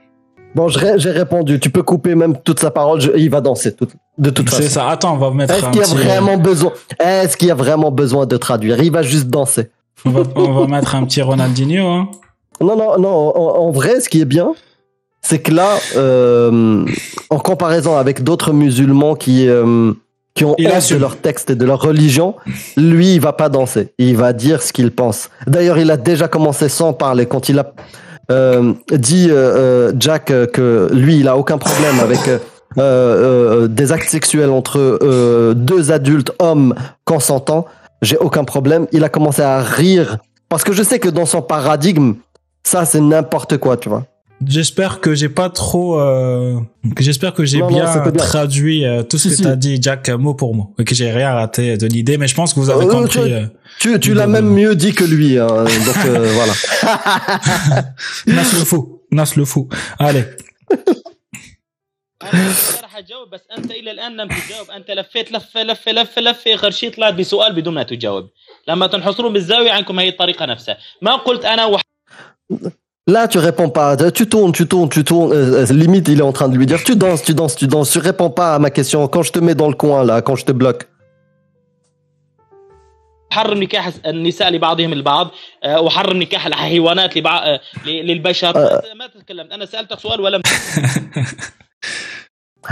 [0.55, 1.59] Bon, j'ai répondu.
[1.59, 3.01] Tu peux couper même toute sa parole.
[3.17, 3.75] Il va danser
[4.17, 4.61] de toute façon.
[4.61, 4.89] C'est ça.
[4.89, 5.53] Attends, on va mettre.
[5.53, 8.81] Est-ce qu'il a vraiment euh, besoin Est-ce qu'il y a vraiment besoin de traduire?
[8.81, 9.69] Il va juste danser
[10.05, 11.85] on, va, on va mettre un petit Ronaldinho.
[11.87, 12.09] Hein.
[12.61, 13.09] Non, non, non.
[13.35, 14.53] En, en vrai, ce qui est bien,
[15.21, 16.85] c'est que là, euh,
[17.29, 19.93] en comparaison avec d'autres musulmans qui euh,
[20.35, 22.35] qui ont honte de leur texte et de leur religion,
[22.77, 23.93] lui, il va pas danser.
[23.97, 25.29] Il va dire ce qu'il pense.
[25.47, 27.73] D'ailleurs, il a déjà commencé sans parler quand il a
[28.31, 29.29] euh, dit
[29.99, 32.19] Jack que lui, il a aucun problème avec
[32.77, 37.65] euh, euh, des actes sexuels entre euh, deux adultes hommes consentants.
[38.01, 38.87] J'ai aucun problème.
[38.91, 42.15] Il a commencé à rire parce que je sais que dans son paradigme,
[42.63, 44.05] ça c'est n'importe quoi, tu vois.
[44.47, 45.99] J'espère que j'ai pas trop.
[45.99, 46.57] euh,
[46.97, 47.85] J'espère que j'ai bien,
[48.17, 49.43] traduit euh, tout ce Si, que si.
[49.43, 52.17] t'as dit, Jack, mot pour mot, et que j'ai rien raté de l'idée.
[52.17, 53.19] Mais je pense que vous avez Euh, compris.
[53.19, 53.45] tu- euh,
[53.79, 56.53] Tu, tu l'as même mieux dit que lui, hein, donc euh, voilà.
[58.27, 59.67] Nas le fou, Nas le fou.
[59.99, 60.23] Allez.
[62.99, 66.93] اجاوب بس أنت إلى الآن لم تجاوب أنت لفيت لفه لفه لفه لفه آخر شيء
[66.93, 68.29] طلعت بسؤال بدون ما تجاوب
[68.67, 71.81] لما تنحصرون بالزاوية عنكم هي الطريقة نفسها ما قلت أنا وح...
[73.17, 73.89] Là, tu réponds pas.
[74.19, 75.31] Tu tournes, tu tournes, tu tournes.
[75.33, 77.65] Euh, euh, limite, il est en train de lui dire tu danses, tu danses, tu
[77.73, 77.89] danses.
[77.95, 78.99] Tu réponds pas à ma question.
[79.13, 80.83] Quand je te mets dans le coin là, quand je te bloque.
[83.31, 85.31] أحرم نكاح النساء لبعضهم البعض
[85.63, 87.59] أه، واحرم نكاح الحيوانات لبع...
[87.85, 88.53] ل- للبشر.
[88.57, 90.41] ما- ما تكلمت أنا سألتك سؤال ولم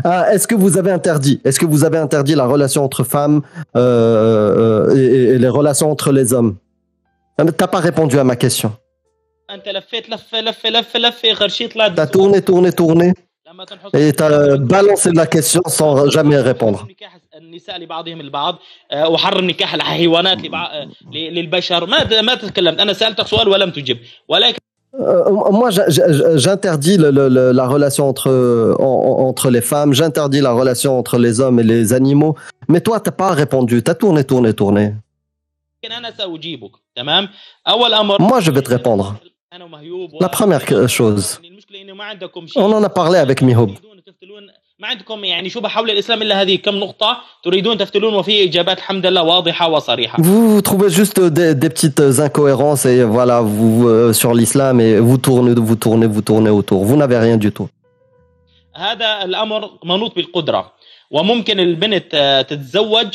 [0.05, 3.43] Ah, est-ce que vous avez interdit Est-ce que vous avez interdit la relation entre femmes
[3.77, 6.57] euh, euh, et, et- et les relations entre les hommes
[7.39, 8.71] Ah, mais T'as pas répondu à ma question.
[9.51, 12.11] انت لفيت لفه لفه لفه لفه اخر شيء طلعت T'as بسؤال.
[12.11, 13.13] tourné, tourné, tourné
[13.47, 16.79] لما تنحصرون et t'as balancé la question sans jamais répondre.
[16.79, 18.59] أحرم نكاح النساء لبعضهم البعض
[18.93, 20.67] أه، واحرم نكاح الحيوانات لبع...
[20.67, 23.99] أه، ل- للبشر ما ما تكلمت انا سالتك سؤال ولم تجب
[24.29, 24.59] ولكن
[25.00, 25.70] Euh, euh, moi,
[26.36, 31.94] j'interdis la relation entre, entre les femmes, j'interdis la relation entre les hommes et les
[31.94, 32.36] animaux.
[32.68, 34.94] Mais toi, t'as pas répondu, t'as tourné, tourné, tourné.
[38.20, 39.16] Moi, je vais te répondre.
[40.20, 41.40] La première chose,
[42.56, 43.72] on en a parlé avec Mihoub.
[44.77, 48.45] تريدون تفتلون ما عندكم يعني شبه حول الاسلام الا هذه كم نقطه تريدون تفتلون وفي
[48.45, 53.41] اجابات الحمد لله واضحه وصريحه Vous, vous trouvez juste des, des petites incohérences et voilà,
[53.41, 56.85] vous euh, sur l'islam et vous tournez, vous tournez, vous tournez autour.
[56.85, 57.69] Vous n'avez rien du tout.
[58.77, 60.73] هذا الامر منوط بالقدره
[61.11, 63.07] وممكن البنت آه، تتزوج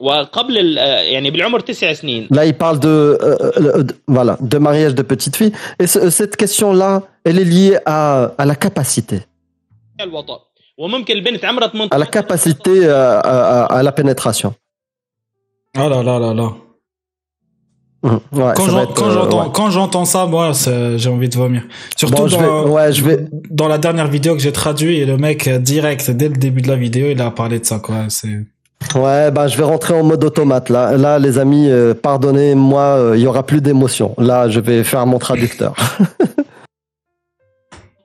[0.00, 4.58] وقبل ال- آه، يعني بالعمر تسع سنين Là, il parle de, euh, de- voilà, de
[4.58, 5.52] mariage de petite fille.
[5.82, 9.18] Et ce- cette question-là, elle est liée à, à la capacité,
[10.00, 10.40] الوطأ
[10.78, 14.54] وممكن البنت عمرها 18 à la capacité euh, à, à- à la pénétration.
[15.78, 16.48] Oh là là là là.
[18.02, 18.20] Mhm.
[18.32, 19.52] Ouais, Quand ça va j'en- être, quand euh, j'entends ouais.
[19.58, 21.62] quand j'entends ça, moi, c'est- j'ai envie de vomir.
[22.00, 23.20] Surtout Bon, je dans, vais- ouais, je vais-
[23.60, 26.62] dans la dernière vidéo que j'ai traduit, et le mec euh, direct dès le début
[26.66, 27.98] de la vidéo, il a parlé de ça quoi.
[28.18, 28.36] C'est
[29.04, 30.82] Ouais, ben je vais rentrer en mode automate là.
[31.04, 34.08] Là, les amis, euh, pardonnez-moi, euh, il y aura plus d'émotion.
[34.30, 35.72] Là, je vais faire mon traducteur.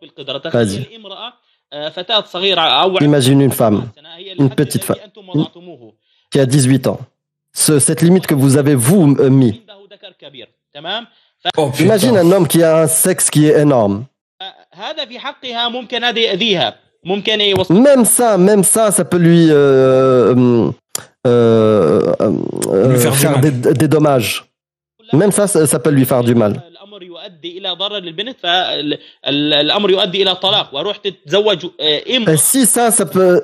[0.01, 0.79] بالقدره Vas-y.
[3.00, 3.88] Imagine une femme,
[4.38, 4.96] une petite femme,
[6.30, 7.00] qui a 18 ans.
[7.52, 9.62] Cette limite que vous avez vous euh, mis.
[11.80, 14.04] Imagine un homme qui a un sexe qui est énorme.
[17.70, 20.70] Même ça, même ça, ça peut lui, euh،
[21.26, 22.14] euh،
[23.12, 24.44] faire, des, des, dommages.
[25.12, 26.62] Même ça, ça peut lui faire du mal.
[27.19, 32.65] الامر يؤدي الى ضرر للبنت فالامر يؤدي الى طلاق واروح تتزوج آه، Et امراه si
[32.65, 33.41] ça, ça peut...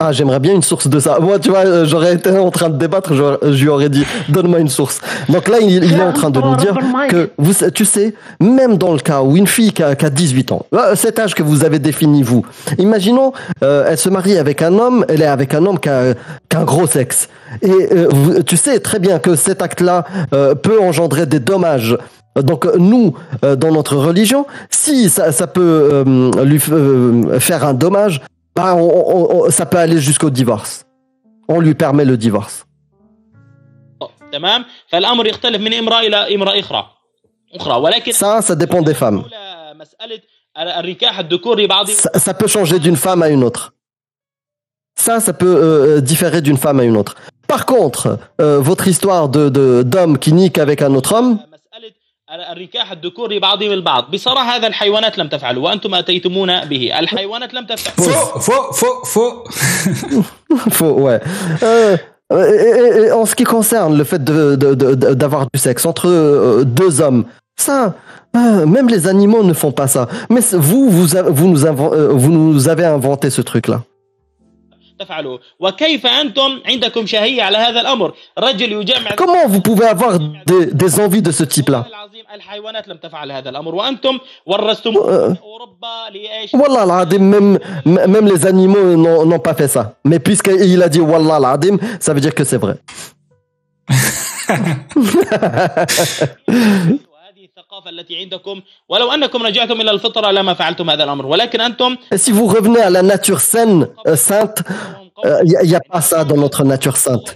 [0.00, 1.20] Ah, j'aimerais bien une source de ça.
[1.20, 4.04] Moi, tu vois, euh, j'aurais été en train de débattre, je, je lui aurais dit,
[4.28, 5.00] donne-moi une source.
[5.28, 6.76] Donc là, il, il est en train de nous dire
[7.12, 10.10] que, vous, tu sais, même dans le cas où une fille qui a, qui a
[10.10, 12.44] 18 ans, là, cet âge que vous avez défini, vous,
[12.76, 13.32] imaginons,
[13.62, 16.14] euh, elle se marie avec un homme, elle est avec un homme qui a,
[16.48, 17.28] qui a un gros sexe.
[17.62, 20.04] Et euh, vous- tu sais très bien que cet acte-là
[20.34, 21.96] euh, peut engendrer des dommages.
[22.35, 26.59] donc euh, nous, euh, dans notre religion, si ça, peut euh, lui
[27.39, 28.21] faire un dommage,
[28.55, 28.77] bah,
[29.49, 30.85] ça peut aller jusqu'au divorce.
[31.47, 32.65] On lui permet le divorce.
[38.11, 39.23] Ça, ça dépend des femmes.
[42.13, 43.73] Ça, peut changer d'une femme à une autre.
[44.95, 47.15] Ça, ça peut différer d'une femme à une autre.
[47.47, 51.39] Par contre, votre histoire de d'homme qui nique avec un autre homme,
[52.30, 57.66] مساله النكاح الذكور لبعضهم البعض بصراحه هذا الحيوانات لم تفعلوا وانتم اتيتمون به الحيوانات لم
[57.66, 59.34] تفعل Faux, faux, faux, faux.
[60.78, 61.20] faut, ouais.
[61.62, 61.96] Euh,
[62.32, 65.42] Euh, et- et- et en ce qui concerne le fait de- de- de- de- d'avoir
[65.52, 67.22] du sexe entre euh, deux hommes,
[67.66, 67.78] ça,
[68.34, 70.08] euh, même les animaux ne font pas ça.
[70.30, 73.78] Mais c'est- vous, vous, a- vous, nous, inven- euh, vous nous avez inventé ce truc-là.
[74.98, 80.66] تفعلوا وكيف انتم عندكم شهيه على هذا الامر رجل يجامع Comment vous pouvez avoir des,
[80.66, 85.36] des envies de ce type-là والله العظيم الحيوانات لم تفعل هذا الامر وانتم ورثتم أه.
[85.42, 89.84] اوروبا لايش؟ Wallah al-Adim, même, même les animaux n'ont n'ont pas fait ça.
[90.04, 92.76] Mais puisqu'il a dit Wallah al-Adim, ça veut dire que c'est vrai.
[102.15, 104.63] Si vous revenez à la nature saine, euh, sainte,
[105.23, 107.35] il euh, n'y a, pas ça dans notre nature sainte.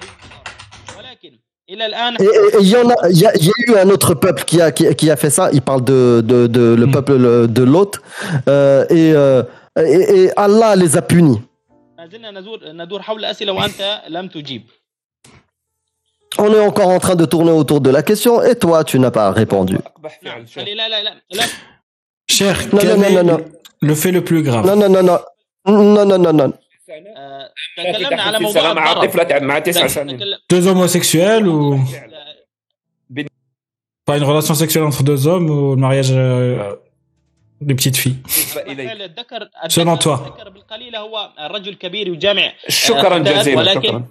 [1.68, 3.34] Il y, a,
[3.68, 5.50] eu un autre peuple qui a, qui, a fait ça.
[5.54, 6.92] Il parle de, de, de le hmm.
[6.92, 8.02] peuple de l'autre.
[8.48, 9.44] Euh, et, euh,
[9.80, 11.42] et, et Allah les a punis.
[16.39, 19.11] On est encore en train de tourner autour de la question et toi, tu n'as
[19.11, 19.77] pas répondu.
[19.77, 20.63] أقبح نعم فعل شيخ.
[20.65, 21.45] خلي لا لا لا لا
[22.39, 23.39] Cher, Non, quel non, est non, non,
[23.89, 25.19] le fait le plus grave Non, non, non, non.
[25.67, 26.53] Non, non, non, non.
[27.17, 30.67] آه، تحكي تكلمنا على في موضوع سلام مع الضرر طفلة مع تسع سنين تكلم- Deux
[30.67, 31.79] homosexuels ou
[34.07, 36.75] pas une relation sexuelle entre deux hommes ou le mariage euh,
[37.61, 38.89] de petites filles بالنسبة إليك.
[38.89, 40.19] فعل الذكر Selon toi.
[40.21, 44.05] الذكر بالقليل هو الرجل كبير يجامع شكرا فتاة، جزيلا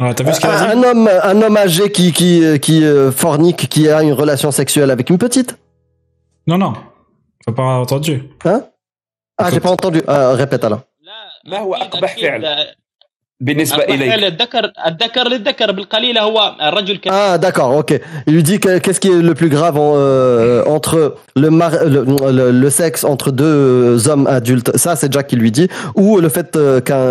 [0.00, 1.90] ولكن شكرا Ouais, T'as vu ce qu'elle a Un, dit un homme, un homme âgé
[1.90, 5.56] qui, qui, qui euh, fornique, qui a une relation sexuelle avec une petite
[6.48, 6.72] Non, non.
[7.46, 8.22] T'as pas entendu.
[8.44, 8.62] Hein
[9.38, 10.00] Ah, j'ai pas entendu.
[10.08, 10.80] Euh, répète alors.
[11.02, 12.66] لا ما هو أكيد- أقبح أكيد، فعل آه،
[13.40, 18.00] بالنسبة أقبح فعل إليك الذكر الذكر للذكر بالقليل هو الرجل كبير Ah, d'accord, ok.
[18.26, 21.84] Il lui dit que- qu'est-ce qui est le plus grave en, euh, entre le, mar-
[21.84, 22.04] le,
[22.38, 24.76] le- le sexe entre deux hommes adultes.
[24.76, 25.68] Ça, c'est Jack qui lui dit.
[25.94, 27.04] Ou le fait euh, qu'un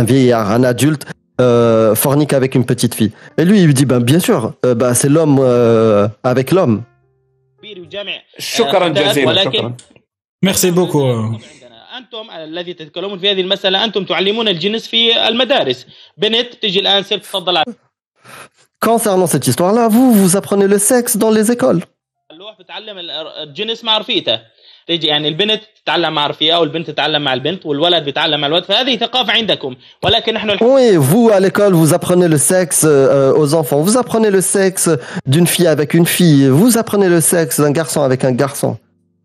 [0.00, 1.04] un vieillard, un adulte,
[1.40, 3.12] euh, fornique avec une petite fille.
[3.38, 6.82] Et lui, il lui dit, ben, bien sûr, euh, ben, c'est l'homme euh, avec l'homme.
[7.58, 9.76] كبير يجامع شكرا فتاة، جزيلا ولكن شكرا
[10.46, 11.02] Merci beaucoup.
[11.02, 11.24] euh.
[11.24, 11.98] عندنا.
[11.98, 15.86] انتم الذي تتكلمون في هذه المساله انتم تعلمون الجنس في المدارس
[16.18, 17.64] بنت تجي الان سير تفضل على
[18.84, 21.80] Concernant cette histoire-là, vous, vous apprenez le sexe dans les écoles.
[22.30, 23.10] اللوح بتعلم ال-
[23.48, 24.40] الجنس مع رفيقته
[24.86, 28.96] تيجي يعني البنت تتعلم مع رفيقها والبنت تتعلم مع البنت والولد بيتعلم مع الولد فهذه
[28.96, 33.54] ثقافه عندكم ولكن نحن الحمد Oui, vous, à l'école, vous apprenez le sexe euh, aux
[33.54, 33.80] enfants.
[33.80, 34.90] Vous apprenez le sexe
[35.26, 36.48] d'une fille avec une fille.
[36.48, 38.76] Vous apprenez le sexe d'un garçon avec un garçon.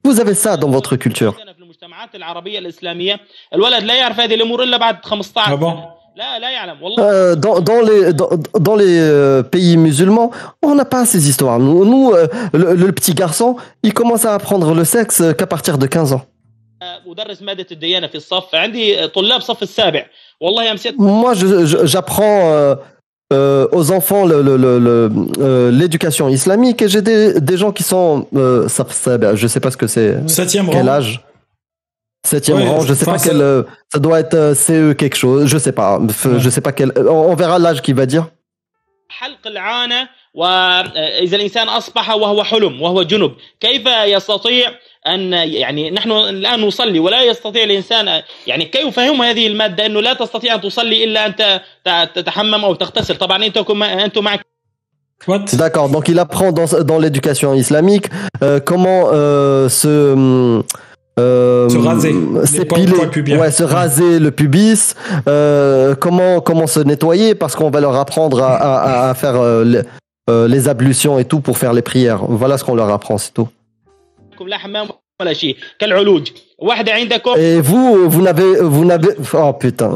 [0.05, 1.33] Vous avez ça dans votre culture.
[1.39, 3.19] عندنا في المجتمعات العربيه الاسلاميه
[3.53, 7.03] الولد لا يعرف هذه الامور الا بعد 15 Ah bon سنه لا لا يعلم والله
[7.03, 8.29] Euh, dans, dans les, dans,
[8.59, 10.31] dans les euh, pays musulmans,
[10.63, 11.59] on n'a pas ces histoires.
[11.59, 15.47] Nous, nous euh, le, le petit garçon, il commence à apprendre le sexe euh, qu'à
[15.47, 16.23] partir de 15 ans.
[20.97, 22.75] Moi, je- je- j'apprends euh,
[23.33, 24.95] euh, aux enfants le- le- le- le,
[25.39, 28.27] euh, l'éducation islamique et j'ai des, des gens qui sont...
[28.35, 30.11] Euh, ça, ça- je sais pas ce que c'est.
[30.29, 30.95] Septième Quel rang.
[30.97, 31.21] âge
[32.25, 33.41] Septième Ouais, rang, je sais enfin, pas ça- quel...
[33.41, 33.63] euh,
[33.93, 35.99] Ça doit être euh, CE quelque chose, je sais pas.
[35.99, 36.39] F- Ouais.
[36.39, 36.91] Je sais pas quel...
[36.97, 38.25] On on verra l'âge qu'il va dire.
[39.09, 44.71] حلق العانه واذا الانسان اصبح وهو حلم وهو جنب كيف يستطيع
[45.07, 50.13] ان يعني نحن الان نصلي ولا يستطيع الانسان يعني كيف يفهم هذه الماده انه لا
[50.13, 54.39] تستطيع ان تصلي الا ان ت- ت- تتحمم او تغتسل طبعا انتم انتم معك
[55.29, 58.07] What D'accord, donc il apprend dans, dans l'éducation islamique
[58.41, 59.93] euh, comment euh, se...
[61.19, 62.13] euh, Se raser.
[62.13, 63.37] Les s'épiler, poils pubiens.
[63.39, 64.81] ouais, se raser le pubis,
[65.27, 69.63] euh, comment comment se nettoyer parce qu'on va leur apprendre à, à- à faire euh,
[69.71, 69.81] les,
[70.29, 72.21] euh, les ablutions et tout pour faire les prières.
[72.41, 73.49] Voilà ce qu'on leur apprend, c'est tout.
[77.38, 79.92] Et vous, vous n'avez, vous n'avez, oh putain.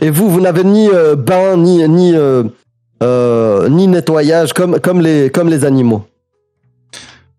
[0.00, 2.44] Et vous, vous n'avez ni euh, bain, ni ni euh,
[3.02, 6.04] euh, ni nettoyage comme comme les comme les animaux.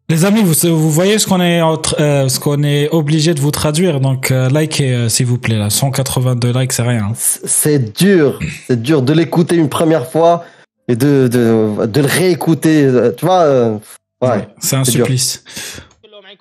[0.09, 1.61] Les amis, vous, vous voyez ce qu'on est,
[1.99, 3.99] euh, ce qu'on est obligé de vous traduire.
[3.99, 5.57] Donc, euh, likez, euh, s'il vous plaît.
[5.57, 7.11] Là, 182 likes, c'est rien.
[7.15, 10.45] C'est dur, c'est dur de l'écouter une première fois
[10.87, 12.87] et de de, de le réécouter.
[13.17, 13.77] Tu vois, euh,
[14.21, 14.47] ouais.
[14.59, 15.05] C'est un dur.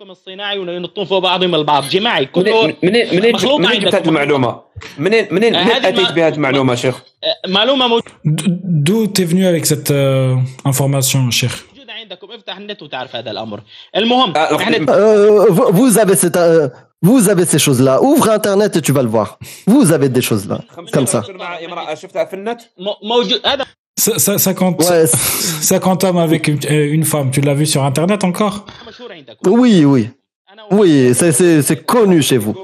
[0.06, 4.60] التحكم الصناعي وينطون فوق بعضهم البعض جماعي كله منين منين منين جبت هذه المعلومة؟
[4.98, 8.10] منين منين آه، أتيت بهذه المعلومة شيخ؟ آه، معلومة موجوده
[8.64, 9.90] دو تي فيني افيك سيت
[10.66, 13.60] انفورماسيون شيخ موجودة عندكم افتح النت وتعرف هذا الأمر
[13.96, 14.86] المهم آه، إحنا
[15.54, 16.30] فو زابي فوز
[17.02, 17.94] Vous avez ces choses-là.
[18.02, 19.38] Ouvre Internet et tu vas le voir.
[19.66, 20.58] Vous avez des choses-là.
[20.94, 21.22] Comme ça.
[23.98, 28.66] 50, hommes avec euh, une femme, tu l'as vu sur Internet encore?
[29.46, 30.10] Oui, oui.
[30.70, 32.54] Oui, c'est connu chez vous.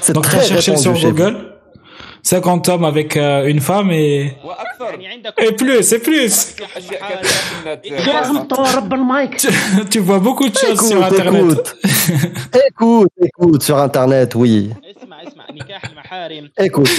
[0.00, 1.52] C'est très cherché sur Google?
[2.22, 4.36] 50 hommes avec euh, une femme et
[5.38, 6.56] et plus et plus.
[9.88, 11.76] Tu, vois beaucoup de choses sur internet.
[12.68, 12.68] écoute.
[12.68, 14.72] Écoute écoute sur internet oui.
[16.58, 16.90] Écoute.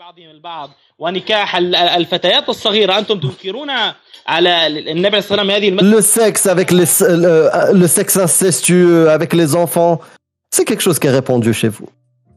[0.00, 3.70] لبعضهم البعض ونكاح ال- الفتيات الصغيره انتم تنكرون
[4.26, 8.16] على النبي صلى الله عليه وسلم هذه المسألة le sexe avec les, le, le sexe
[8.16, 10.00] incestueux avec les enfants,
[10.54, 11.88] c'est quelque chose qui est répandu chez vous.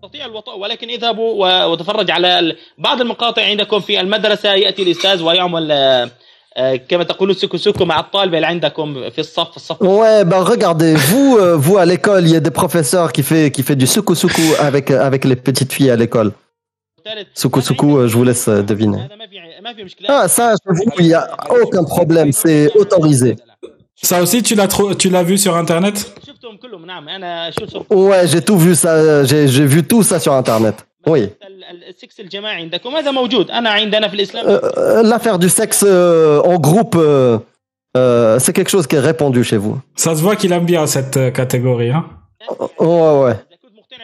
[0.02, 5.22] تستطيع الوطء ولكن اذهبوا و- وتفرج على ال- بعض المقاطع عندكم في المدرسه ياتي الاستاذ
[5.24, 6.10] ويعمل آه،
[6.58, 10.94] آه، كما تقولون سكو سكو مع الطالبه اللي عندكم في الصف الصف Ouais, ben regardez,
[10.96, 13.88] vous, euh, vous à l'école, il y a des professeurs qui fait qui fait du
[13.88, 16.32] suku suku avec avec les petites filles à l'école.
[17.35, 19.09] Soukou Soukou, euh, je vous laisse euh, deviner.
[20.09, 23.37] Ah, ça, je vous, il n'y a aucun problème, c'est autorisé.
[23.95, 26.15] Ça aussi, tu l'as tu l'as vu sur Internet?
[27.91, 30.87] Ouais, j'ai tout vu ça, euh, j'ai vu tout ça sur Internet.
[31.07, 31.31] Oui.
[35.03, 36.99] L'affaire du sexe en groupe,
[37.95, 39.79] c'est quelque chose qui est répandu chez vous.
[39.97, 41.91] Ça se voit qu'il aime bien cette catégorie.
[41.91, 42.07] Hein?
[42.49, 43.35] Oh, ouais, ouais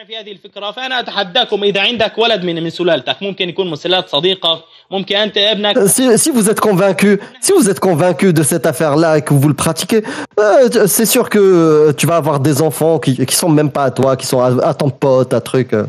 [0.00, 3.76] مقتنع في هذه الفكره فانا اتحداكم اذا عندك ولد من من سلالتك ممكن يكون من
[3.76, 4.58] سلاله صديقك
[4.90, 8.66] ممكن انت ابنك Euh, Si, si vous êtes convaincu, si vous êtes convaincu de cette
[8.66, 10.02] affaire-là et que vous le pratiquez,
[10.40, 13.84] euh, c'est sûr que euh, tu vas avoir des enfants qui qui sont même pas
[13.84, 15.68] à toi, qui sont à, à ton pote, à truc.
[15.72, 15.86] euh.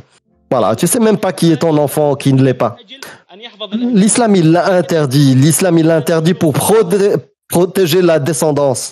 [0.54, 2.72] Voilà, tu sais même pas qui est ton enfant, qui ne l'est pas.
[2.80, 3.00] أجل
[3.34, 5.30] ان يحفظ ال- L'islam il l'a interdit.
[5.46, 7.18] L'islam il l'a interdit pour prode-
[7.56, 8.84] protéger la descendance.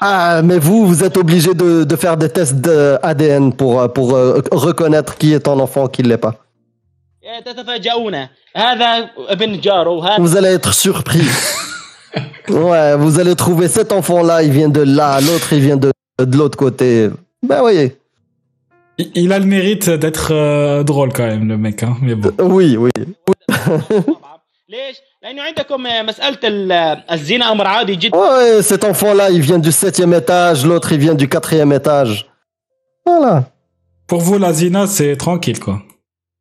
[0.00, 4.16] Ah, mais vous, vous êtes obligé de, de, faire des tests d'ADN pour, euh, pour
[4.16, 6.34] euh, reconnaître qui est un enfant, qui ne l'est pas.
[10.18, 11.22] Vous allez être surpris.
[12.48, 16.36] ouais, vous allez trouver cet enfant-là, il vient de là, l'autre, il vient de, de
[16.36, 17.10] l'autre côté.
[17.46, 17.96] Ben, voyez.
[19.14, 21.84] Il, a le mérite d'être euh, drôle quand même, le mec.
[21.84, 22.32] Hein, mais bon.
[22.40, 22.90] Oui, oui.
[22.96, 23.04] oui.
[24.69, 26.71] ليش؟ لانه عندكم مساله ال-
[27.11, 31.15] الزنا امر عادي جدا Ouais, cet enfant-là, il vient du septième étage, l'autre il vient
[31.15, 32.25] du quatrième étage.
[33.05, 33.43] Voilà.
[34.07, 35.81] Pour vous, la zina, c'est tranquille, quoi.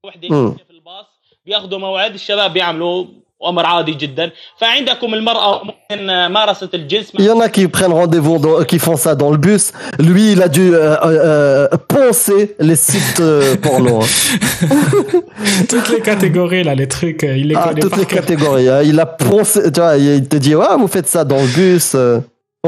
[0.05, 0.55] وحده مم.
[0.55, 1.07] في الباص
[1.47, 3.07] بياخذوا موعد الشباب بيعملوا
[3.49, 8.39] امر عادي جدا فعندكم المراه ممكن مارست الجنس Il y en a qui prennent rendez-vous,
[8.45, 9.64] dans- qui font ça dans le bus.
[10.09, 13.95] Lui, il a dû euh, euh, euh, poncer les sites euh, porno.
[14.03, 14.07] hein.
[15.70, 18.20] Toutes les catégories, là, les trucs, euh, il les Ah, connaît toutes par les cœur.
[18.20, 18.68] catégories.
[18.68, 18.83] hein.
[18.91, 21.87] Il a poncé, tu vois, il te dit, ouais, vous faites ça dans le bus.
[21.95, 22.20] euh.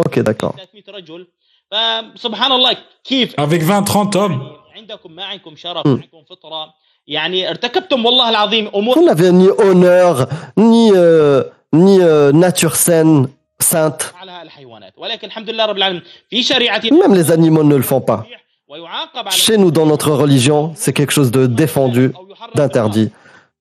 [0.02, 0.54] Ok, d'accord.
[0.56, 1.26] 300 رجل
[1.70, 4.40] فسبحان الله كيف Avec 20-30 hommes.
[4.76, 5.92] عندكم ما عندكم شرف مم.
[5.94, 6.74] ما عندكم فطره
[7.08, 10.26] يعني ارتكبتم والله العظيم امور Vous n'avez ni honneur,
[10.56, 11.42] ni, euh,
[11.72, 13.28] ni euh, nature saine,
[13.60, 14.02] sainte.
[14.14, 18.00] فعلها الحيوانات ولكن الحمد لله رب العالمين في شريعتنا Même les animaux ne le font
[18.00, 18.24] pas.
[18.68, 23.10] ويعاقب على Chez nous, dans notre religion, c'est quelque chose de défendu, أو يحرم d'interdit.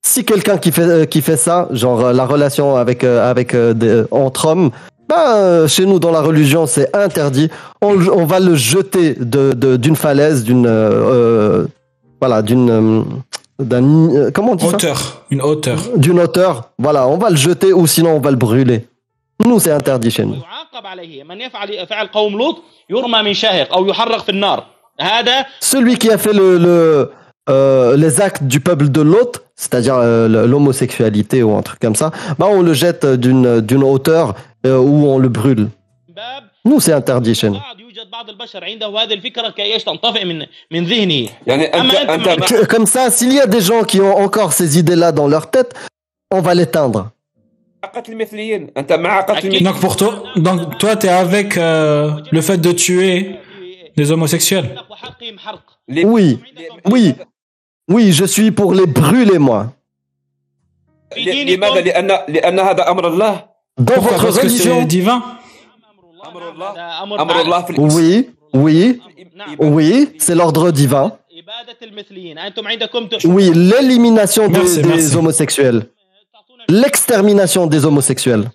[0.06, 3.54] Si quelqu'un qui fait, euh, qui fait ça, genre euh, la relation avec, euh, avec,
[3.54, 4.72] euh, des- entre hommes,
[5.10, 7.50] ben, euh, chez nous, dans la religion, c'est interdit.
[7.82, 10.66] On, le- on va le jeter de- de- d'une falaise, d'une.
[10.66, 10.72] euh,
[11.18, 11.68] euh,
[12.21, 13.03] voilà, d'une euh,
[13.59, 15.79] d'un euh, comment on dit hauteur, une hauteur.
[15.97, 16.71] D'une hauteur.
[16.79, 18.87] Voilà, on va le jeter ou sinon on va le brûler.
[19.45, 20.37] Nous c'est interdit chez nous.
[25.61, 27.11] Celui qui a fait le,
[27.49, 32.47] euh, les actes du peuple de l'autre, c'est-à-dire l'homosexualité ou un truc comme ça, bah
[32.49, 34.35] on le jette d'une d'une hauteur
[34.67, 35.69] euh, où on le brûle.
[36.65, 37.59] Nous c'est interdit chez nous
[38.18, 41.76] بعض يوجد بعض البشر عنده هذه الفكره كي ايش تنطفئ من من ذهنه يعني انت
[41.76, 44.18] أما أنت انت مع- مع- Que- Comme ça, s'il y a des gens qui ont
[44.26, 45.74] encore ces idées-là dans leur tête,
[46.34, 47.10] on va l'éteindre.
[47.96, 49.54] قتل المثليين انت مع قتل أكيد.
[49.54, 53.36] المثليين Donc pour toi, donc toi, t'es avec euh, le fait de tuer
[53.98, 54.70] les homosexuels.
[54.90, 56.40] وحقهم حرق ليه- Oui,
[56.92, 57.14] oui,
[57.92, 59.66] oui, je suis pour les brûler, moi.
[61.14, 64.70] في ليه- دينكم لماذا لان لان هذا امر الله Dans Pourquoi votre Parce que c'est
[64.70, 65.20] religion, divin.
[67.79, 69.01] Oui, oui,
[69.59, 71.13] oui, c'est l'ordre divin.
[73.25, 75.87] Oui, l'élimination des, des homosexuels.
[76.69, 78.51] L'extermination des homosexuels.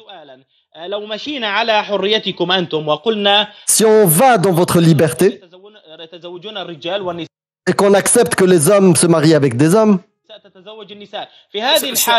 [3.66, 5.42] Si on va dans votre liberté
[7.68, 10.00] et qu'on accepte que les hommes se marient avec des hommes,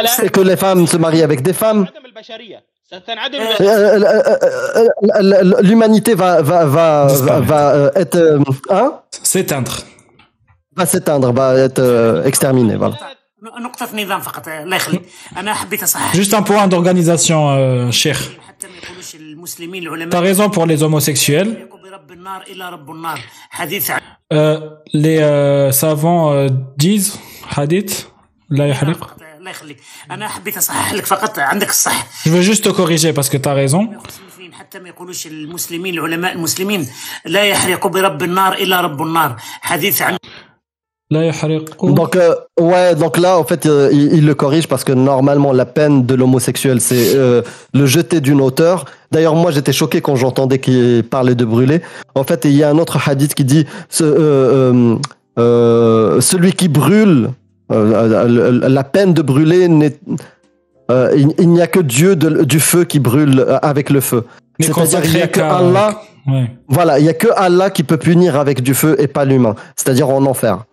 [0.06, 1.86] c'est que les femmes se marient avec des femmes.
[2.92, 4.36] Euh, euh,
[5.14, 7.06] euh, l'humanité va, va, va,
[7.40, 8.40] va, être.
[8.70, 9.78] Hein S'éteindre.
[10.76, 12.76] Va s'éteindre, va être exterminée.
[12.76, 12.96] Voilà.
[16.14, 18.18] Juste un point d'organisation, euh, cher.
[20.10, 21.68] T'as raison pour les homosexuels.
[24.92, 27.18] Les savants disent,
[27.56, 28.10] hadith,
[28.50, 28.98] la yahriq.
[29.43, 29.77] الله يخليك
[30.11, 33.53] انا حبيت اصحح لك فقط عندك الصح Je veux juste te corriger parce que t'as
[33.53, 33.81] raison.
[33.81, 36.87] المسلمين حتى ما يقولوش المسلمين العلماء المسلمين
[37.25, 40.17] لا يحرق برب النار الا رب النار حديث عن
[41.11, 41.65] La yahriq.
[41.99, 45.51] Donc, euh, ouais, donc là, en fait, euh, il, il le corrige parce que normalement,
[45.53, 47.41] la peine de l'homosexuel, c'est euh,
[47.73, 48.85] le jeter d'une hauteur.
[49.11, 51.81] D'ailleurs, moi, j'étais choqué quand j'entendais qu'il parlait de brûler.
[52.13, 54.95] En fait, il y a un autre hadith qui dit ce, euh, euh,
[55.39, 57.31] euh, celui qui brûle,
[57.72, 59.98] euh, euh, la peine de brûler n'est.
[60.90, 64.26] Euh, il, n'y a que Dieu du feu qui brûle avec le feu.
[64.60, 66.02] C'est-à-dire qu'il n'y a que Allah.
[66.68, 69.54] Voilà, il n'y a que Allah qui peut punir avec du feu et pas l'humain.
[69.76, 70.64] C'est-à-dire en enfer.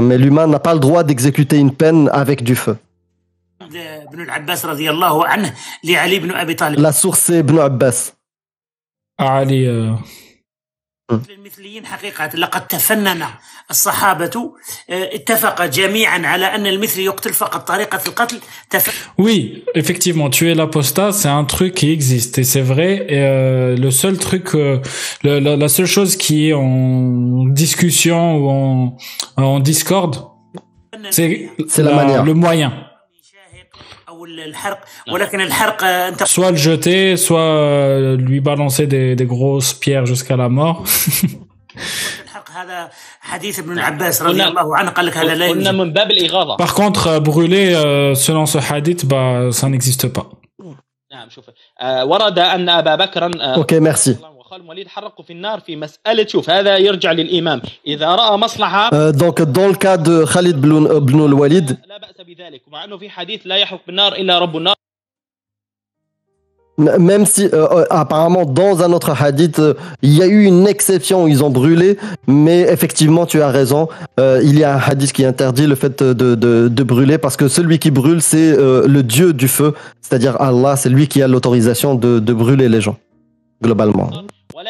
[0.00, 2.76] Mais l'humain n'a pas le droit d'exécuter une peine avec du feu.
[6.78, 8.12] La source c'est Ibn Abbas.
[9.18, 9.68] Ali.
[11.29, 13.25] المثليين حقيقة لقد تفنن
[13.71, 14.51] الصحابة
[14.89, 18.39] آه، اتفق جميعا على أن المثلي يقتل فقط طريقة القتل
[18.69, 19.09] تف...
[19.21, 23.05] Oui, effectivement, tuer l'apostat, c'est un truc qui existe et c'est vrai.
[23.09, 24.79] Et, euh, le seul truc, euh,
[25.23, 28.97] le- la, la seule chose qui est en discussion ou en,
[29.37, 30.15] en discorde,
[31.11, 32.23] c'est C'est la manière.
[32.23, 32.71] le moyen.
[34.27, 34.79] أو الحرق
[35.11, 40.05] ولكن الحرق آه، أنت Soit le jeter, soit euh, lui balancer des, des grosses pierres
[40.05, 40.83] jusqu'à la mort.
[42.25, 42.89] الحرق هذا
[43.21, 46.11] حديث ابن عباس رضي قلنا- الله عنه قال لك هذا لا قلنا يوجد من باب
[46.11, 50.25] الاغاظه Par contre, euh, brûler, euh, selon ce hadith, bah, ça n'existe pas.
[51.11, 51.45] نعم شوف
[51.81, 54.09] آه ورد ان ابا بكر آه Ok, merci.
[58.92, 61.78] Euh, donc dans le cas de Khalid ibn euh, al-Walid
[66.78, 69.60] même si euh, euh, apparemment dans un autre hadith
[70.00, 73.88] il y a eu une exception où ils ont brûlé mais effectivement tu as raison
[74.18, 77.48] il y a un hadith qui interdit le fait de, de, de brûler parce que
[77.48, 81.94] celui qui brûle c'est le dieu du feu c'est-à-dire Allah c'est lui qui a l'autorisation
[81.96, 82.96] de, de brûler les gens
[83.62, 84.10] globalement.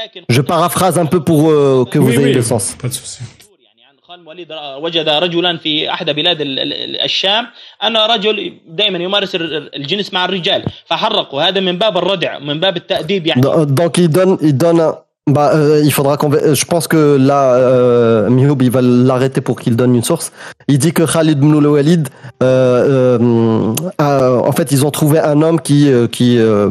[0.07, 2.33] ولكن Je paraphrase un peu pour euh, que vous Oui, ayez oui.
[2.33, 2.75] le sens.
[2.81, 3.19] Pas de souci.
[3.63, 7.45] يعني عن خالد الوليد رأى- وجد رجلا في احدى بلاد ال- ال- الشام
[7.83, 12.77] ان رجل دائما يمارس ال- الجنس مع الرجال فحرقوا هذا من باب الردع من باب
[12.77, 14.79] التاديب يعني Do- Donc il donne, il donne.
[14.81, 14.97] un-
[15.37, 16.29] Bah, euh, il faudra qu'on.
[16.61, 20.27] Je pense que là, euh, Mihoub, il va l'arrêter pour qu'il donne une source.
[20.73, 23.73] Il dit que Khalid ibn al-Walid, euh, euh,
[24.07, 26.69] a- en fait, ils ont trouvé un homme qui euh, qui euh,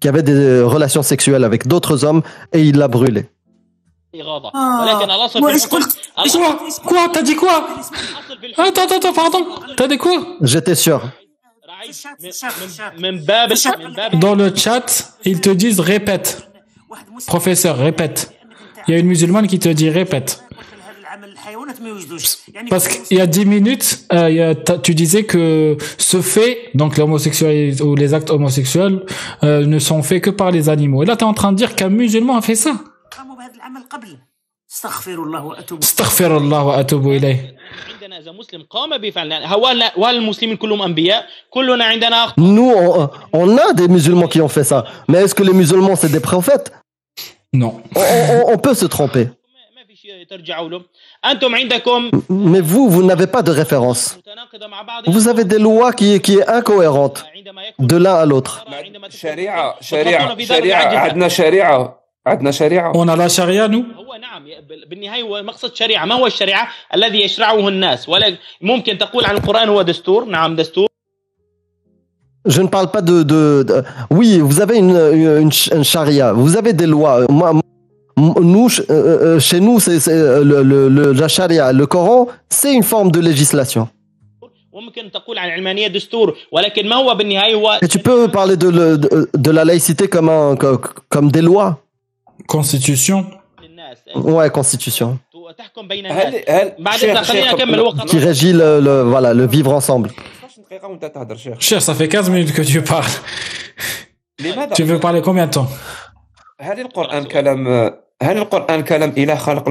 [0.00, 2.22] qui avait des euh, relations sexuelles avec d'autres hommes
[2.52, 3.28] et il l'a brûlé.
[4.54, 4.98] Ah.
[6.84, 7.08] Quoi?
[7.12, 7.68] T'as dit quoi?
[8.56, 9.46] Attends, attends, pardon.
[9.76, 10.36] T'as dit quoi?
[10.40, 11.02] J'étais sûr.
[14.14, 16.48] Dans le chat, ils te disent répète.
[17.26, 18.32] Professeur, répète.
[18.86, 20.42] Il y a une musulmane qui te dit répète.
[22.69, 26.21] Parce qu'il y a 10 minutes, euh, il y a- t'as- tu disais que ce
[26.21, 28.97] fait, donc l'homosexualité ou les actes homosexuels,
[29.43, 31.03] euh, ne sont faits que par les animaux.
[31.03, 32.73] Et là, tu es en train de dire qu'un musulman a fait ça.
[33.17, 34.17] قاموا بهذا العمل قبل
[34.71, 37.37] استغفر الله واتوب Astaghfirullah wa atubu ilayh.
[37.93, 39.55] عندنا اذا مسلم قام بفعل هل
[39.97, 42.35] وهل المسلمين كلهم انبياء؟ كلنا عندنا أخطاء.
[42.45, 44.85] Nous, on, on a des musulmans qui ont fait ça.
[45.07, 46.71] Mais est-ce que les musulmans c'est des prophètes
[47.53, 47.81] Non.
[47.95, 49.25] on, on- on peut se tromper.
[49.25, 51.06] ما ما في شيء ترجعوا له انتم عندكم
[52.29, 54.17] Mais vous, vous n'avez pas de référence.
[54.17, 58.15] متناقضه مع بعض Vous avez des lois qui qui est incohérentes عندما يكون de l'un
[58.15, 58.63] à l'autre.
[58.67, 60.99] عندما تكون- شريعه تتفقون شريعه في ذلك شريعه عجزا.
[60.99, 65.75] عندنا شريعه عندنا شريعه On a la charia, nous هو نعم بال- بالنهايه هو مقصد
[65.75, 70.55] شريعه ما هو الشريعه الذي يشرعه الناس ولا ممكن تقول عن القران هو دستور نعم
[70.55, 70.87] دستور
[72.55, 73.83] Je ne parle pas de, de, de-
[74.17, 74.95] Oui, vous avez une,
[75.45, 77.15] une, ch- une charia, vous avez des lois.
[77.39, 77.61] Moi, m-
[78.18, 82.74] nous, euh, euh, euh, chez nous, c'est, le, le, le, la charia, le Coran, c'est
[82.74, 83.88] une forme de législation.
[87.82, 88.70] Et tu peux parler de,
[89.46, 90.78] de la laïcité comme, un, comme,
[91.08, 91.80] comme des lois.
[92.46, 93.26] Constitution.
[94.14, 95.18] Ouais, constitution.
[98.06, 100.10] Qui régit le, le, voilà, le vivre ensemble.
[101.58, 103.06] Cher, ça fait 15 minutes que tu parles.
[104.74, 105.68] tu veux parler combien de temps?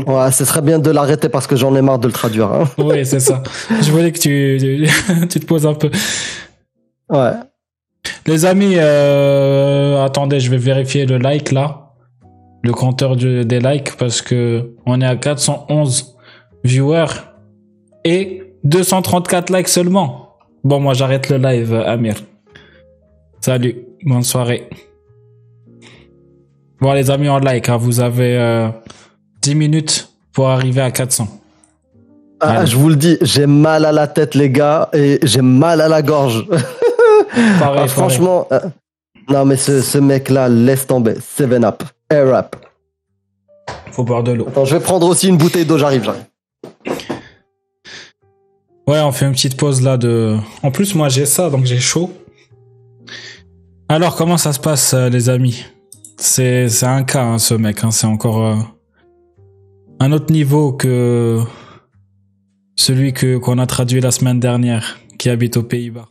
[0.07, 2.51] Ouais, ce serait bien de l'arrêter parce que j'en ai marre de le traduire.
[2.51, 2.63] Hein.
[2.77, 3.43] Oui, c'est ça.
[3.81, 4.87] Je voulais que tu,
[5.29, 5.91] tu te poses un peu.
[7.09, 7.31] Ouais.
[8.25, 11.93] Les amis, euh, attendez, je vais vérifier le like là.
[12.63, 16.15] Le compteur des likes parce que on est à 411
[16.63, 17.05] viewers
[18.03, 20.35] et 234 likes seulement.
[20.63, 22.15] Bon, moi j'arrête le live, Amir.
[23.41, 23.75] Salut,
[24.05, 24.69] bonne soirée.
[26.79, 28.69] Bon, les amis en like, hein, vous avez euh,
[29.41, 31.27] 10 minutes pour arriver à 400.
[32.39, 32.67] Ah, Allez.
[32.71, 35.87] je vous le dis, j'ai mal à la tête, les gars, et j'ai mal à
[35.87, 36.45] la gorge.
[37.59, 38.59] Pareil, Ah, franchement, euh,
[39.29, 41.15] non, mais ce, ce mec-là, laisse tomber.
[41.19, 41.81] Seven Up,
[42.11, 42.55] Air Up.
[43.91, 44.45] faut boire de l'eau.
[44.47, 46.23] Attends, je vais prendre aussi une bouteille d'eau, j'arrive, j'arrive.
[48.87, 50.37] Ouais, on fait une petite pause là de.
[50.63, 52.11] En plus, moi j'ai ça, donc j'ai chaud.
[53.89, 55.65] Alors, comment ça se passe, euh, les amis?
[56.19, 57.83] C'est un cas, hein, ce mec.
[57.83, 58.55] hein, C'est encore euh,
[59.99, 61.39] un autre niveau que
[62.75, 66.07] celui que qu'on a traduit la semaine dernière, qui habite aux Pays-Bas.